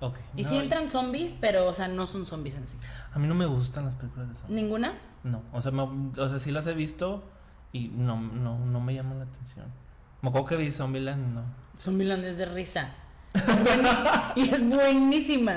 Ok. 0.00 0.18
Y 0.36 0.42
No, 0.42 0.48
sí 0.50 0.56
entran 0.58 0.88
zombies, 0.88 1.34
pero, 1.40 1.66
o 1.66 1.74
sea, 1.74 1.88
no 1.88 2.06
son 2.06 2.26
zombies 2.26 2.54
en 2.56 2.66
sí. 2.68 2.76
A 3.14 3.18
mí 3.18 3.26
no 3.26 3.34
me 3.34 3.46
gustan 3.46 3.84
las 3.86 3.94
películas 3.94 4.28
de 4.28 4.34
zombies. 4.36 4.60
¿Ninguna? 4.62 4.92
No, 5.24 5.42
o 5.52 5.60
sea, 5.62 5.72
me- 5.72 5.82
o 5.82 6.28
sea, 6.28 6.38
sí 6.38 6.50
las 6.50 6.66
he 6.66 6.74
visto 6.74 7.22
y 7.72 7.88
no, 7.88 8.20
no, 8.20 8.58
no 8.58 8.80
me 8.80 8.94
llaman 8.94 9.18
la 9.18 9.24
atención. 9.24 9.66
Me 10.22 10.28
acuerdo 10.28 10.46
que 10.48 10.56
vi 10.56 10.70
Zombieland, 10.70 11.34
no. 11.34 11.42
Zombieland 11.78 12.24
es 12.24 12.36
de 12.38 12.46
risa. 12.46 12.90
Bueno, 13.62 13.88
y 14.36 14.48
es 14.48 14.66
buenísima. 14.68 15.56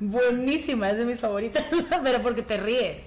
Buenísima. 0.00 0.90
Es 0.90 0.98
de 0.98 1.04
mis 1.04 1.20
favoritas. 1.20 1.64
pero 2.02 2.22
porque 2.22 2.42
te 2.42 2.56
ríes. 2.58 3.06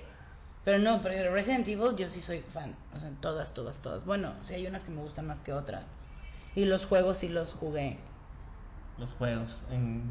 Pero 0.67 0.80
no, 0.80 1.01
pero 1.01 1.32
Resident 1.32 1.65
Evil 1.69 1.95
yo 1.95 2.10
sí 2.10 2.19
soy 2.19 2.41
fan. 2.41 2.75
O 2.93 2.99
sea, 2.99 3.10
todas, 3.21 3.53
todas, 3.53 3.80
todas. 3.82 4.03
Bueno, 4.03 4.34
sí 4.43 4.53
hay 4.56 4.67
unas 4.67 4.84
que 4.84 4.91
me 4.91 5.01
gustan 5.01 5.25
más 5.25 5.39
que 5.39 5.53
otras. 5.53 5.86
Y 6.56 6.65
los 6.65 6.86
juegos 6.86 7.19
sí 7.19 7.30
los 7.30 7.53
jugué. 7.53 7.97
Los 8.97 9.13
juegos. 9.13 9.63
En, 9.71 10.03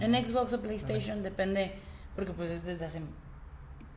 En 0.00 0.12
Xbox 0.26 0.52
o 0.52 0.60
PlayStation 0.60 1.22
depende, 1.22 1.72
porque 2.16 2.32
pues 2.34 2.50
es 2.50 2.66
desde 2.66 2.84
hace 2.84 3.00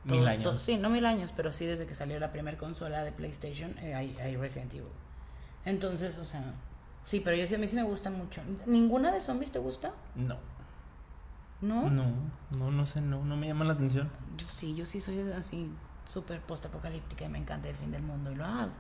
Mil 0.06 0.26
años. 0.26 0.44
todo- 0.44 0.60
sí, 0.60 0.78
no 0.78 0.90
mil 0.90 1.06
años, 1.06 1.34
pero 1.36 1.52
sí 1.52 1.66
desde 1.66 1.86
que 1.86 1.94
salió 1.94 2.18
la 2.22 2.32
primera 2.32 2.58
consola 2.58 3.04
de 3.04 3.12
PlayStation 3.12 3.78
eh, 3.80 3.94
hay, 3.94 4.16
hay 4.24 4.38
Resident 4.38 4.74
Evil. 4.76 4.88
Entonces, 5.66 6.18
o 6.20 6.24
sea, 6.24 6.54
sí, 7.04 7.20
pero 7.20 7.36
yo 7.36 7.46
sí 7.48 7.56
a 7.56 7.58
mí 7.58 7.68
sí 7.68 7.76
me 7.76 7.84
gusta 7.84 8.10
mucho. 8.12 8.42
¿Ninguna 8.66 9.12
de 9.12 9.20
zombies 9.20 9.52
te 9.52 9.60
gusta? 9.60 9.92
No. 10.16 10.38
¿No? 11.60 11.90
No, 11.90 12.06
no, 12.52 12.72
no 12.72 12.86
sé, 12.86 13.02
no, 13.02 13.26
no 13.26 13.36
me 13.36 13.48
llama 13.48 13.66
la 13.66 13.74
atención. 13.74 14.10
Yo 14.38 14.48
sí, 14.48 14.74
yo 14.74 14.86
sí 14.86 15.02
soy 15.02 15.20
así 15.32 15.70
súper 16.08 16.42
post-apocalíptica 16.42 17.26
y 17.26 17.30
me 17.30 17.38
encanta 17.38 17.70
el 17.70 17.76
fin 17.76 17.92
del 17.92 18.02
mundo 18.02 18.32
y 18.32 18.36
lo 18.36 18.46
hago. 18.46 18.72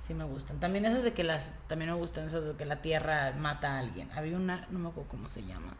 Sí 0.00 0.14
me 0.14 0.24
gustan. 0.24 0.60
También 0.60 0.84
esas 0.84 1.02
de 1.02 1.12
que 1.12 1.24
las, 1.24 1.52
también 1.66 1.90
me 1.90 1.96
gustan 1.96 2.26
esas 2.26 2.44
de 2.44 2.52
que 2.54 2.64
la 2.64 2.80
Tierra 2.82 3.32
mata 3.38 3.74
a 3.74 3.78
alguien. 3.80 4.10
Había 4.12 4.36
una, 4.36 4.66
no 4.70 4.78
me 4.78 4.88
acuerdo 4.88 5.10
cómo 5.10 5.28
se 5.28 5.44
llama, 5.44 5.74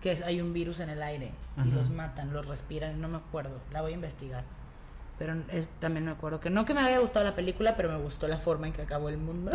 que 0.00 0.12
es, 0.12 0.22
hay 0.22 0.40
un 0.40 0.52
virus 0.52 0.80
en 0.80 0.90
el 0.90 1.02
aire 1.02 1.32
y 1.64 1.68
los 1.70 1.90
matan, 1.90 2.32
los 2.32 2.46
respiran, 2.46 3.00
no 3.00 3.08
me 3.08 3.16
acuerdo, 3.18 3.60
la 3.70 3.80
voy 3.82 3.92
a 3.92 3.94
investigar. 3.94 4.44
Pero 5.18 5.34
es, 5.48 5.68
también 5.78 6.04
me 6.06 6.10
acuerdo 6.10 6.40
que 6.40 6.50
no 6.50 6.64
que 6.64 6.74
me 6.74 6.80
haya 6.80 6.98
gustado 6.98 7.24
la 7.24 7.34
película, 7.36 7.76
pero 7.76 7.90
me 7.90 7.98
gustó 7.98 8.26
la 8.28 8.38
forma 8.38 8.66
en 8.66 8.72
que 8.72 8.82
acabó 8.82 9.08
el 9.08 9.18
mundo. 9.18 9.52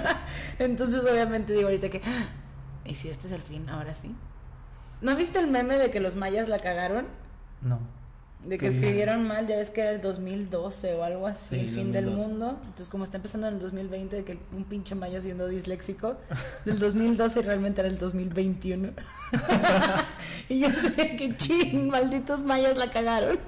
Entonces 0.58 1.04
obviamente 1.04 1.52
digo 1.52 1.66
ahorita 1.68 1.90
que, 1.90 2.00
"Ah, 2.04 2.26
¿y 2.84 2.94
si 2.94 3.08
este 3.10 3.26
es 3.26 3.32
el 3.32 3.42
fin? 3.42 3.68
Ahora 3.68 3.94
sí. 3.94 4.14
¿No 5.00 5.14
viste 5.16 5.38
el 5.38 5.46
meme 5.48 5.76
de 5.78 5.90
que 5.90 6.00
los 6.00 6.16
mayas 6.16 6.48
la 6.48 6.58
cagaron? 6.60 7.06
No. 7.60 7.78
De 8.44 8.56
que 8.56 8.66
¿Qué 8.66 8.72
escribieron 8.72 9.26
mal, 9.28 9.46
ya 9.46 9.56
ves 9.56 9.68
que 9.68 9.82
era 9.82 9.90
el 9.90 10.00
2012 10.00 10.94
o 10.94 11.04
algo 11.04 11.26
así, 11.26 11.56
Sí, 11.56 11.60
el 11.60 11.68
fin 11.68 11.92
del 11.92 12.06
2012. 12.06 12.28
mundo. 12.28 12.60
Entonces, 12.62 12.88
como 12.88 13.04
está 13.04 13.18
empezando 13.18 13.48
en 13.48 13.54
el 13.54 13.60
2020, 13.60 14.16
de 14.16 14.24
que 14.24 14.38
un 14.52 14.64
pinche 14.64 14.94
maya 14.94 15.20
siendo 15.20 15.46
disléxico, 15.46 16.16
del 16.64 16.78
2012 16.78 17.42
realmente 17.42 17.82
era 17.82 17.88
el 17.90 17.98
2021. 17.98 18.92
y 20.48 20.60
yo 20.60 20.70
sé 20.72 21.16
que 21.16 21.36
ching, 21.36 21.88
malditos 21.88 22.42
mayas 22.42 22.78
la 22.78 22.90
cagaron. 22.90 23.38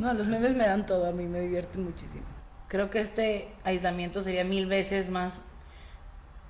no, 0.00 0.12
los 0.12 0.26
memes 0.26 0.56
me 0.56 0.66
dan 0.66 0.84
todo, 0.84 1.06
a 1.06 1.12
mí 1.12 1.26
me 1.26 1.40
divierten 1.40 1.84
muchísimo. 1.84 2.24
Creo 2.66 2.90
que 2.90 3.00
este 3.00 3.48
aislamiento 3.62 4.22
sería 4.22 4.44
mil 4.44 4.66
veces 4.66 5.08
más 5.08 5.34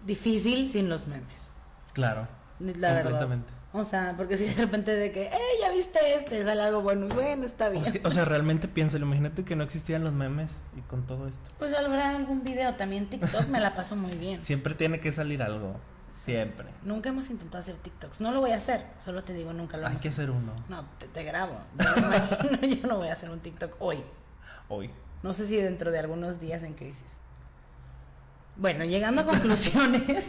difícil 0.07 0.69
sin 0.71 0.89
los 0.89 1.07
memes. 1.07 1.53
Claro. 1.93 2.27
La 2.59 2.93
verdad. 2.93 3.29
O 3.73 3.85
sea, 3.85 4.15
porque 4.17 4.39
si 4.39 4.45
de 4.47 4.55
repente 4.55 4.95
de 4.95 5.13
que, 5.13 5.25
eh, 5.25 5.39
ya 5.61 5.71
viste 5.71 5.99
este, 6.15 6.43
sale 6.43 6.63
algo 6.63 6.81
bueno, 6.81 7.07
bueno, 7.09 7.45
está 7.45 7.69
bien. 7.69 7.85
O 7.85 7.91
sea, 7.91 8.01
o 8.05 8.11
sea, 8.11 8.25
realmente 8.25 8.67
piénsalo. 8.67 9.05
Imagínate 9.05 9.45
que 9.45 9.57
no 9.57 9.65
existían 9.65 10.03
los 10.05 10.13
memes 10.13 10.57
y 10.77 10.81
con 10.83 11.07
todo 11.07 11.29
esto. 11.29 11.51
Pues 11.59 11.75
habrá 11.75 12.17
algún 12.17 12.43
video, 12.43 12.75
también 12.77 13.11
TikTok 13.11 13.49
me 13.49 13.61
la 13.61 13.77
paso 13.77 13.95
muy 13.95 14.13
bien. 14.13 14.41
Siempre 14.41 14.75
tiene 14.75 15.01
que 15.01 15.13
salir 15.13 15.43
algo. 15.43 15.77
Siempre. 16.19 16.67
Nunca 16.83 17.11
hemos 17.11 17.31
intentado 17.31 17.61
hacer 17.61 17.77
TikToks, 17.77 18.21
no 18.21 18.33
lo 18.33 18.41
voy 18.41 18.51
a 18.51 18.57
hacer, 18.57 18.85
solo 18.99 19.23
te 19.23 19.33
digo, 19.35 19.53
nunca 19.53 19.77
lo 19.77 19.87
Hay 19.87 19.93
hemos 19.93 20.03
que 20.03 20.09
hacer 20.09 20.31
uno. 20.31 20.53
No, 20.69 20.85
te, 20.99 21.07
te 21.07 21.23
grabo. 21.23 21.61
Yo, 21.79 21.97
imagino, 21.97 22.61
yo 22.83 22.89
no 22.89 22.97
voy 22.97 23.09
a 23.09 23.13
hacer 23.13 23.31
un 23.31 23.39
TikTok 23.39 23.77
hoy. 23.79 24.03
Hoy. 24.69 24.91
No 25.23 25.33
sé 25.33 25.47
si 25.47 25.57
dentro 25.57 25.93
de 25.93 25.99
algunos 26.01 26.41
días 26.41 26.65
en 26.65 26.75
crisis. 26.75 27.21
Bueno, 28.57 28.85
llegando 28.85 29.21
a 29.21 29.27
conclusiones, 29.27 30.25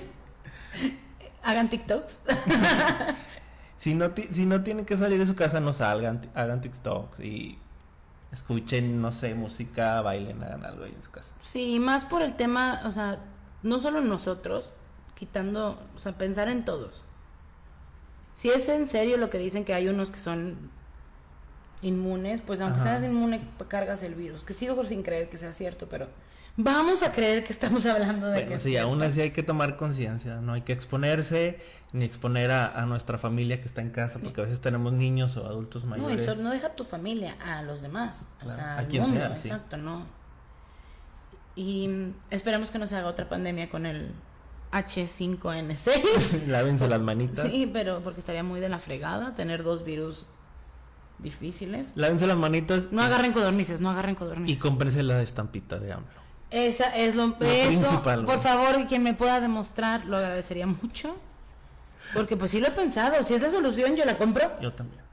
hagan 1.43 1.69
TikToks. 1.69 2.23
Si 3.79 3.93
no, 3.93 4.11
si 4.31 4.45
no 4.45 4.61
tienen 4.61 4.85
que 4.85 4.97
salir 4.97 5.19
de 5.19 5.25
su 5.25 5.35
casa, 5.35 5.61
no 5.61 5.71
salgan, 5.71 6.19
hagan 6.35 6.59
TikToks 6.59 7.21
y 7.21 7.57
escuchen, 8.29 9.01
no 9.01 9.13
sé, 9.13 9.35
música, 9.35 10.01
bailen, 10.01 10.43
hagan 10.43 10.65
algo 10.65 10.83
ahí 10.83 10.91
en 10.93 11.01
su 11.01 11.09
casa. 11.09 11.31
Sí, 11.43 11.75
y 11.75 11.79
más 11.79 12.03
por 12.03 12.21
el 12.21 12.35
tema, 12.35 12.81
o 12.83 12.91
sea, 12.91 13.19
no 13.63 13.79
solo 13.79 14.01
nosotros, 14.01 14.73
quitando, 15.15 15.81
o 15.95 15.99
sea, 15.99 16.17
pensar 16.17 16.49
en 16.49 16.65
todos. 16.65 17.05
Si 18.33 18.49
es 18.49 18.67
en 18.67 18.85
serio 18.85 19.15
lo 19.15 19.29
que 19.29 19.37
dicen 19.37 19.63
que 19.63 19.73
hay 19.73 19.87
unos 19.87 20.11
que 20.11 20.19
son 20.19 20.71
inmunes, 21.81 22.41
pues 22.41 22.59
aunque 22.59 22.81
Ajá. 22.81 22.99
seas 22.99 23.09
inmune, 23.09 23.47
cargas 23.69 24.03
el 24.03 24.13
virus. 24.13 24.43
Que 24.43 24.51
sigo 24.51 24.83
sin 24.83 25.03
creer 25.03 25.29
que 25.29 25.37
sea 25.37 25.53
cierto, 25.53 25.87
pero 25.87 26.09
vamos 26.61 27.03
a 27.03 27.11
creer 27.13 27.43
que 27.43 27.53
estamos 27.53 27.85
hablando 27.85 28.27
de 28.27 28.39
que 28.41 28.45
Bueno, 28.45 28.59
sí, 28.61 28.75
aún 28.77 29.01
así 29.01 29.21
hay 29.21 29.31
que 29.31 29.43
tomar 29.43 29.77
conciencia, 29.77 30.41
no 30.41 30.53
hay 30.53 30.61
que 30.61 30.73
exponerse 30.73 31.59
ni 31.93 32.05
exponer 32.05 32.51
a, 32.51 32.67
a 32.79 32.85
nuestra 32.85 33.17
familia 33.17 33.61
que 33.61 33.67
está 33.67 33.81
en 33.81 33.89
casa, 33.89 34.19
porque 34.19 34.41
a 34.41 34.43
veces 34.43 34.61
tenemos 34.61 34.93
niños 34.93 35.35
o 35.37 35.45
adultos 35.45 35.85
No, 35.85 35.95
y 35.95 36.01
mayores. 36.01 36.21
eso 36.23 36.35
no 36.35 36.51
deja 36.51 36.67
a 36.67 36.75
tu 36.75 36.83
familia, 36.83 37.35
a 37.43 37.63
los 37.63 37.81
demás. 37.81 38.27
O 38.45 38.49
sea, 38.51 38.75
a 38.75 38.77
al 38.79 38.87
quien 38.87 39.03
mundo, 39.03 39.17
sea, 39.17 39.35
sí. 39.37 39.47
exacto, 39.47 39.77
no. 39.77 40.05
Y 41.55 41.89
esperemos 42.29 42.71
que 42.71 42.77
no 42.79 42.87
se 42.87 42.95
haga 42.95 43.07
otra 43.07 43.27
pandemia 43.27 43.69
con 43.69 43.85
el 43.85 44.11
H5N6. 44.71 46.45
Lávense 46.47 46.87
las 46.87 47.01
manitas. 47.01 47.47
Sí, 47.49 47.69
pero 47.71 48.01
porque 48.03 48.19
estaría 48.19 48.43
muy 48.43 48.59
de 48.59 48.69
la 48.69 48.79
fregada 48.79 49.33
tener 49.33 49.63
dos 49.63 49.83
virus 49.83 50.27
difíciles. 51.17 51.91
Lávense 51.95 52.27
las 52.27 52.37
manitas 52.37 52.89
No 52.91 53.01
y- 53.01 53.05
agarren 53.05 53.33
codornices, 53.33 53.81
no 53.81 53.89
agarren 53.89 54.11
y 54.13 54.15
codornices. 54.15 54.57
cómprense 54.59 55.03
la 55.03 55.21
estampita 55.21 55.79
de 55.79 55.91
AMLO. 55.93 56.07
Esa 56.51 56.95
es 56.95 57.15
lo, 57.15 57.25
eso, 57.25 57.37
principal, 57.37 58.25
por 58.25 58.41
favor, 58.41 58.87
quien 58.87 59.03
me 59.03 59.13
pueda 59.13 59.39
demostrar, 59.39 60.05
lo 60.05 60.17
agradecería 60.17 60.65
mucho. 60.67 61.15
Porque 62.13 62.35
pues 62.37 62.49
sí 62.51 62.59
lo 62.59 62.67
he 62.67 62.71
pensado, 62.71 63.21
si 63.23 63.35
es 63.35 63.41
la 63.41 63.51
solución 63.51 63.95
yo 63.95 64.03
la 64.03 64.17
compro. 64.17 64.59
Yo 64.59 64.73
también. 64.73 65.03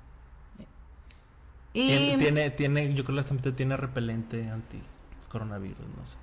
Y 1.74 1.88
Tiene, 1.88 2.16
tiene, 2.22 2.50
tiene- 2.50 2.88
yo 2.94 3.04
creo 3.04 3.06
que 3.06 3.12
la 3.12 3.20
estampita 3.20 3.54
tiene 3.54 3.76
repelente 3.76 4.48
anti. 4.48 4.80
coronavirus, 5.28 5.76
no 5.78 6.06
sé, 6.06 6.16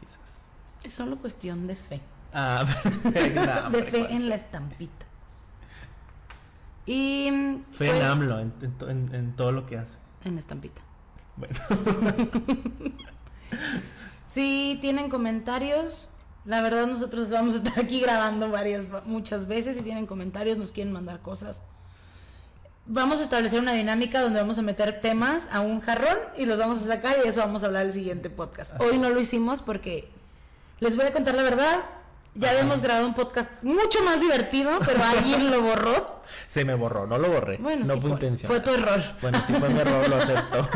quizás. 0.00 0.18
Es 0.82 0.94
solo 0.94 1.18
cuestión 1.18 1.66
de 1.66 1.76
fe. 1.76 2.00
Ah, 2.32 2.64
no, 3.04 3.70
de 3.70 3.82
fe 3.82 4.06
en 4.10 4.30
la 4.30 4.36
estampita. 4.36 5.04
Y. 6.86 7.28
Fe 7.72 7.88
pues, 7.88 7.90
en 7.90 8.02
AMLO, 8.02 8.40
en, 8.40 8.52
en- 8.88 9.14
en 9.14 9.36
todo 9.36 9.52
lo 9.52 9.66
que 9.66 9.76
hace. 9.76 9.98
En 10.24 10.34
la 10.36 10.40
estampita. 10.40 10.80
Bueno, 11.36 11.54
Si 14.34 14.78
tienen 14.80 15.10
comentarios, 15.10 16.08
la 16.44 16.60
verdad 16.60 16.88
nosotros 16.88 17.30
vamos 17.30 17.54
a 17.54 17.58
estar 17.58 17.78
aquí 17.78 18.00
grabando 18.00 18.50
varias, 18.50 18.84
muchas 19.04 19.46
veces. 19.46 19.76
Si 19.76 19.82
tienen 19.84 20.06
comentarios, 20.06 20.58
nos 20.58 20.72
quieren 20.72 20.92
mandar 20.92 21.20
cosas. 21.20 21.62
Vamos 22.84 23.20
a 23.20 23.22
establecer 23.22 23.60
una 23.60 23.74
dinámica 23.74 24.20
donde 24.20 24.40
vamos 24.40 24.58
a 24.58 24.62
meter 24.62 25.00
temas 25.00 25.44
a 25.52 25.60
un 25.60 25.80
jarrón 25.80 26.18
y 26.36 26.46
los 26.46 26.58
vamos 26.58 26.78
a 26.82 26.86
sacar 26.86 27.16
y 27.18 27.22
de 27.22 27.28
eso 27.28 27.42
vamos 27.42 27.62
a 27.62 27.66
hablar 27.66 27.86
el 27.86 27.92
siguiente 27.92 28.28
podcast. 28.28 28.72
Hoy 28.80 28.98
no 28.98 29.08
lo 29.08 29.20
hicimos 29.20 29.62
porque 29.62 30.10
les 30.80 30.96
voy 30.96 31.06
a 31.06 31.12
contar 31.12 31.36
la 31.36 31.44
verdad. 31.44 31.84
Ya 32.34 32.48
Ajá. 32.48 32.58
habíamos 32.58 32.82
grabado 32.82 33.06
un 33.06 33.14
podcast 33.14 33.48
mucho 33.62 34.02
más 34.02 34.20
divertido, 34.20 34.80
pero 34.84 35.00
alguien 35.04 35.52
lo 35.52 35.62
borró. 35.62 36.22
se 36.48 36.64
me 36.64 36.74
borró, 36.74 37.06
no 37.06 37.18
lo 37.18 37.30
borré. 37.30 37.58
Bueno, 37.58 37.86
no 37.86 37.94
sí 37.94 38.00
fue 38.00 38.10
intencional. 38.10 38.60
fue 38.60 38.64
tu 38.64 38.76
error. 38.76 39.00
Bueno, 39.22 39.40
si 39.46 39.54
fue 39.54 39.68
mi 39.68 39.78
error, 39.78 40.08
lo 40.08 40.16
acepto. 40.16 40.68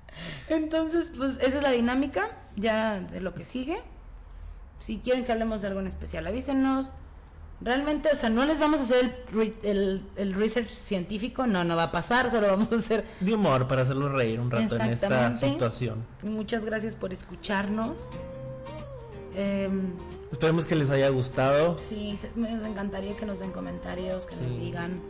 Entonces, 0.48 1.10
pues 1.14 1.36
esa 1.42 1.58
es 1.58 1.62
la 1.62 1.72
dinámica 1.72 2.38
ya 2.56 3.00
de 3.00 3.20
lo 3.20 3.34
que 3.34 3.44
sigue. 3.44 3.78
Si 4.80 4.98
quieren 4.98 5.24
que 5.24 5.32
hablemos 5.32 5.62
de 5.62 5.68
algo 5.68 5.80
en 5.80 5.86
especial, 5.86 6.26
avísenos. 6.26 6.92
Realmente, 7.60 8.08
o 8.12 8.16
sea, 8.16 8.28
no 8.28 8.44
les 8.44 8.58
vamos 8.58 8.80
a 8.80 8.82
hacer 8.82 9.14
el, 9.32 9.54
el, 9.62 10.02
el 10.16 10.34
research 10.34 10.70
científico, 10.70 11.46
no, 11.46 11.62
no 11.62 11.76
va 11.76 11.84
a 11.84 11.92
pasar, 11.92 12.28
solo 12.32 12.48
vamos 12.48 12.72
a 12.72 12.76
hacer. 12.76 13.04
De 13.20 13.32
humor 13.34 13.68
para 13.68 13.82
hacerlo 13.82 14.08
reír 14.08 14.40
un 14.40 14.50
rato 14.50 14.74
en 14.76 14.82
esta 14.90 15.38
situación. 15.38 16.04
Muchas 16.24 16.64
gracias 16.64 16.96
por 16.96 17.12
escucharnos. 17.12 18.08
Em, 19.36 19.92
Esperemos 20.32 20.66
que 20.66 20.74
les 20.74 20.90
haya 20.90 21.08
gustado. 21.10 21.76
sí, 21.78 22.18
me 22.34 22.50
encantaría 22.52 23.16
que 23.16 23.26
nos 23.26 23.38
den 23.40 23.52
comentarios, 23.52 24.26
que 24.26 24.34
nos 24.36 24.52
Sí. 24.54 24.58
digan 24.58 25.00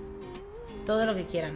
todo 0.85 1.07
lo 1.07 1.14
que 1.14 1.24
quieran. 1.26 1.55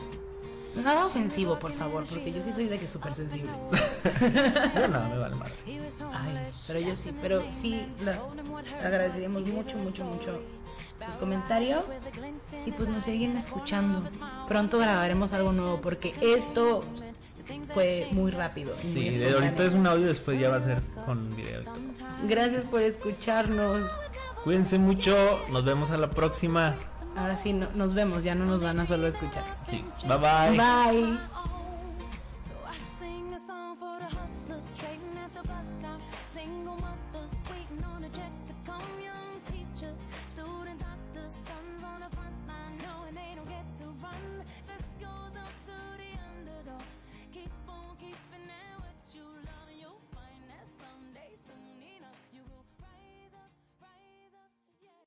Nada 0.82 1.06
ofensivo, 1.06 1.58
por 1.58 1.72
favor, 1.72 2.04
porque 2.08 2.32
yo 2.32 2.40
sí 2.40 2.52
soy 2.52 2.66
de 2.66 2.78
que 2.78 2.86
súper 2.86 3.12
sensible. 3.14 3.50
Yo 4.74 4.88
no, 4.88 5.08
me 5.08 5.18
vale 5.18 5.36
madre. 5.36 5.52
Ay, 6.12 6.50
pero 6.66 6.80
yo 6.80 6.94
sí, 6.96 7.14
pero 7.20 7.42
sí 7.60 7.86
las 8.04 8.18
agradeceríamos 8.84 9.46
mucho, 9.48 9.78
mucho, 9.78 10.04
mucho 10.04 10.40
sus 11.06 11.16
comentarios 11.16 11.84
y 12.64 12.72
pues 12.72 12.88
nos 12.88 13.04
siguen 13.04 13.36
escuchando. 13.36 14.02
Pronto 14.48 14.78
grabaremos 14.78 15.32
algo 15.32 15.52
nuevo 15.52 15.80
porque 15.80 16.14
esto 16.20 16.82
fue 17.72 18.08
muy 18.12 18.30
rápido. 18.30 18.74
muy 18.82 19.10
Sí, 19.10 19.18
de 19.18 19.32
ahorita 19.32 19.64
es 19.64 19.74
un 19.74 19.86
audio, 19.86 20.06
después 20.06 20.38
ya 20.38 20.50
va 20.50 20.56
a 20.56 20.62
ser 20.62 20.82
con 21.04 21.34
video. 21.36 21.62
Gracias 22.28 22.64
por 22.64 22.80
escucharnos. 22.80 23.90
Cuídense 24.44 24.78
mucho, 24.78 25.40
nos 25.50 25.64
vemos 25.64 25.90
a 25.90 25.96
la 25.96 26.10
próxima. 26.10 26.76
Ahora 27.16 27.36
sí, 27.36 27.52
no- 27.52 27.68
nos 27.74 27.94
vemos, 27.94 28.24
ya 28.24 28.34
no 28.34 28.44
nos 28.44 28.62
van 28.62 28.78
a 28.80 28.86
solo 28.86 29.06
escuchar. 29.06 29.44
Sí, 29.68 29.84
bye 30.06 30.18
bye. 30.18 30.50
Bye. 30.56 31.18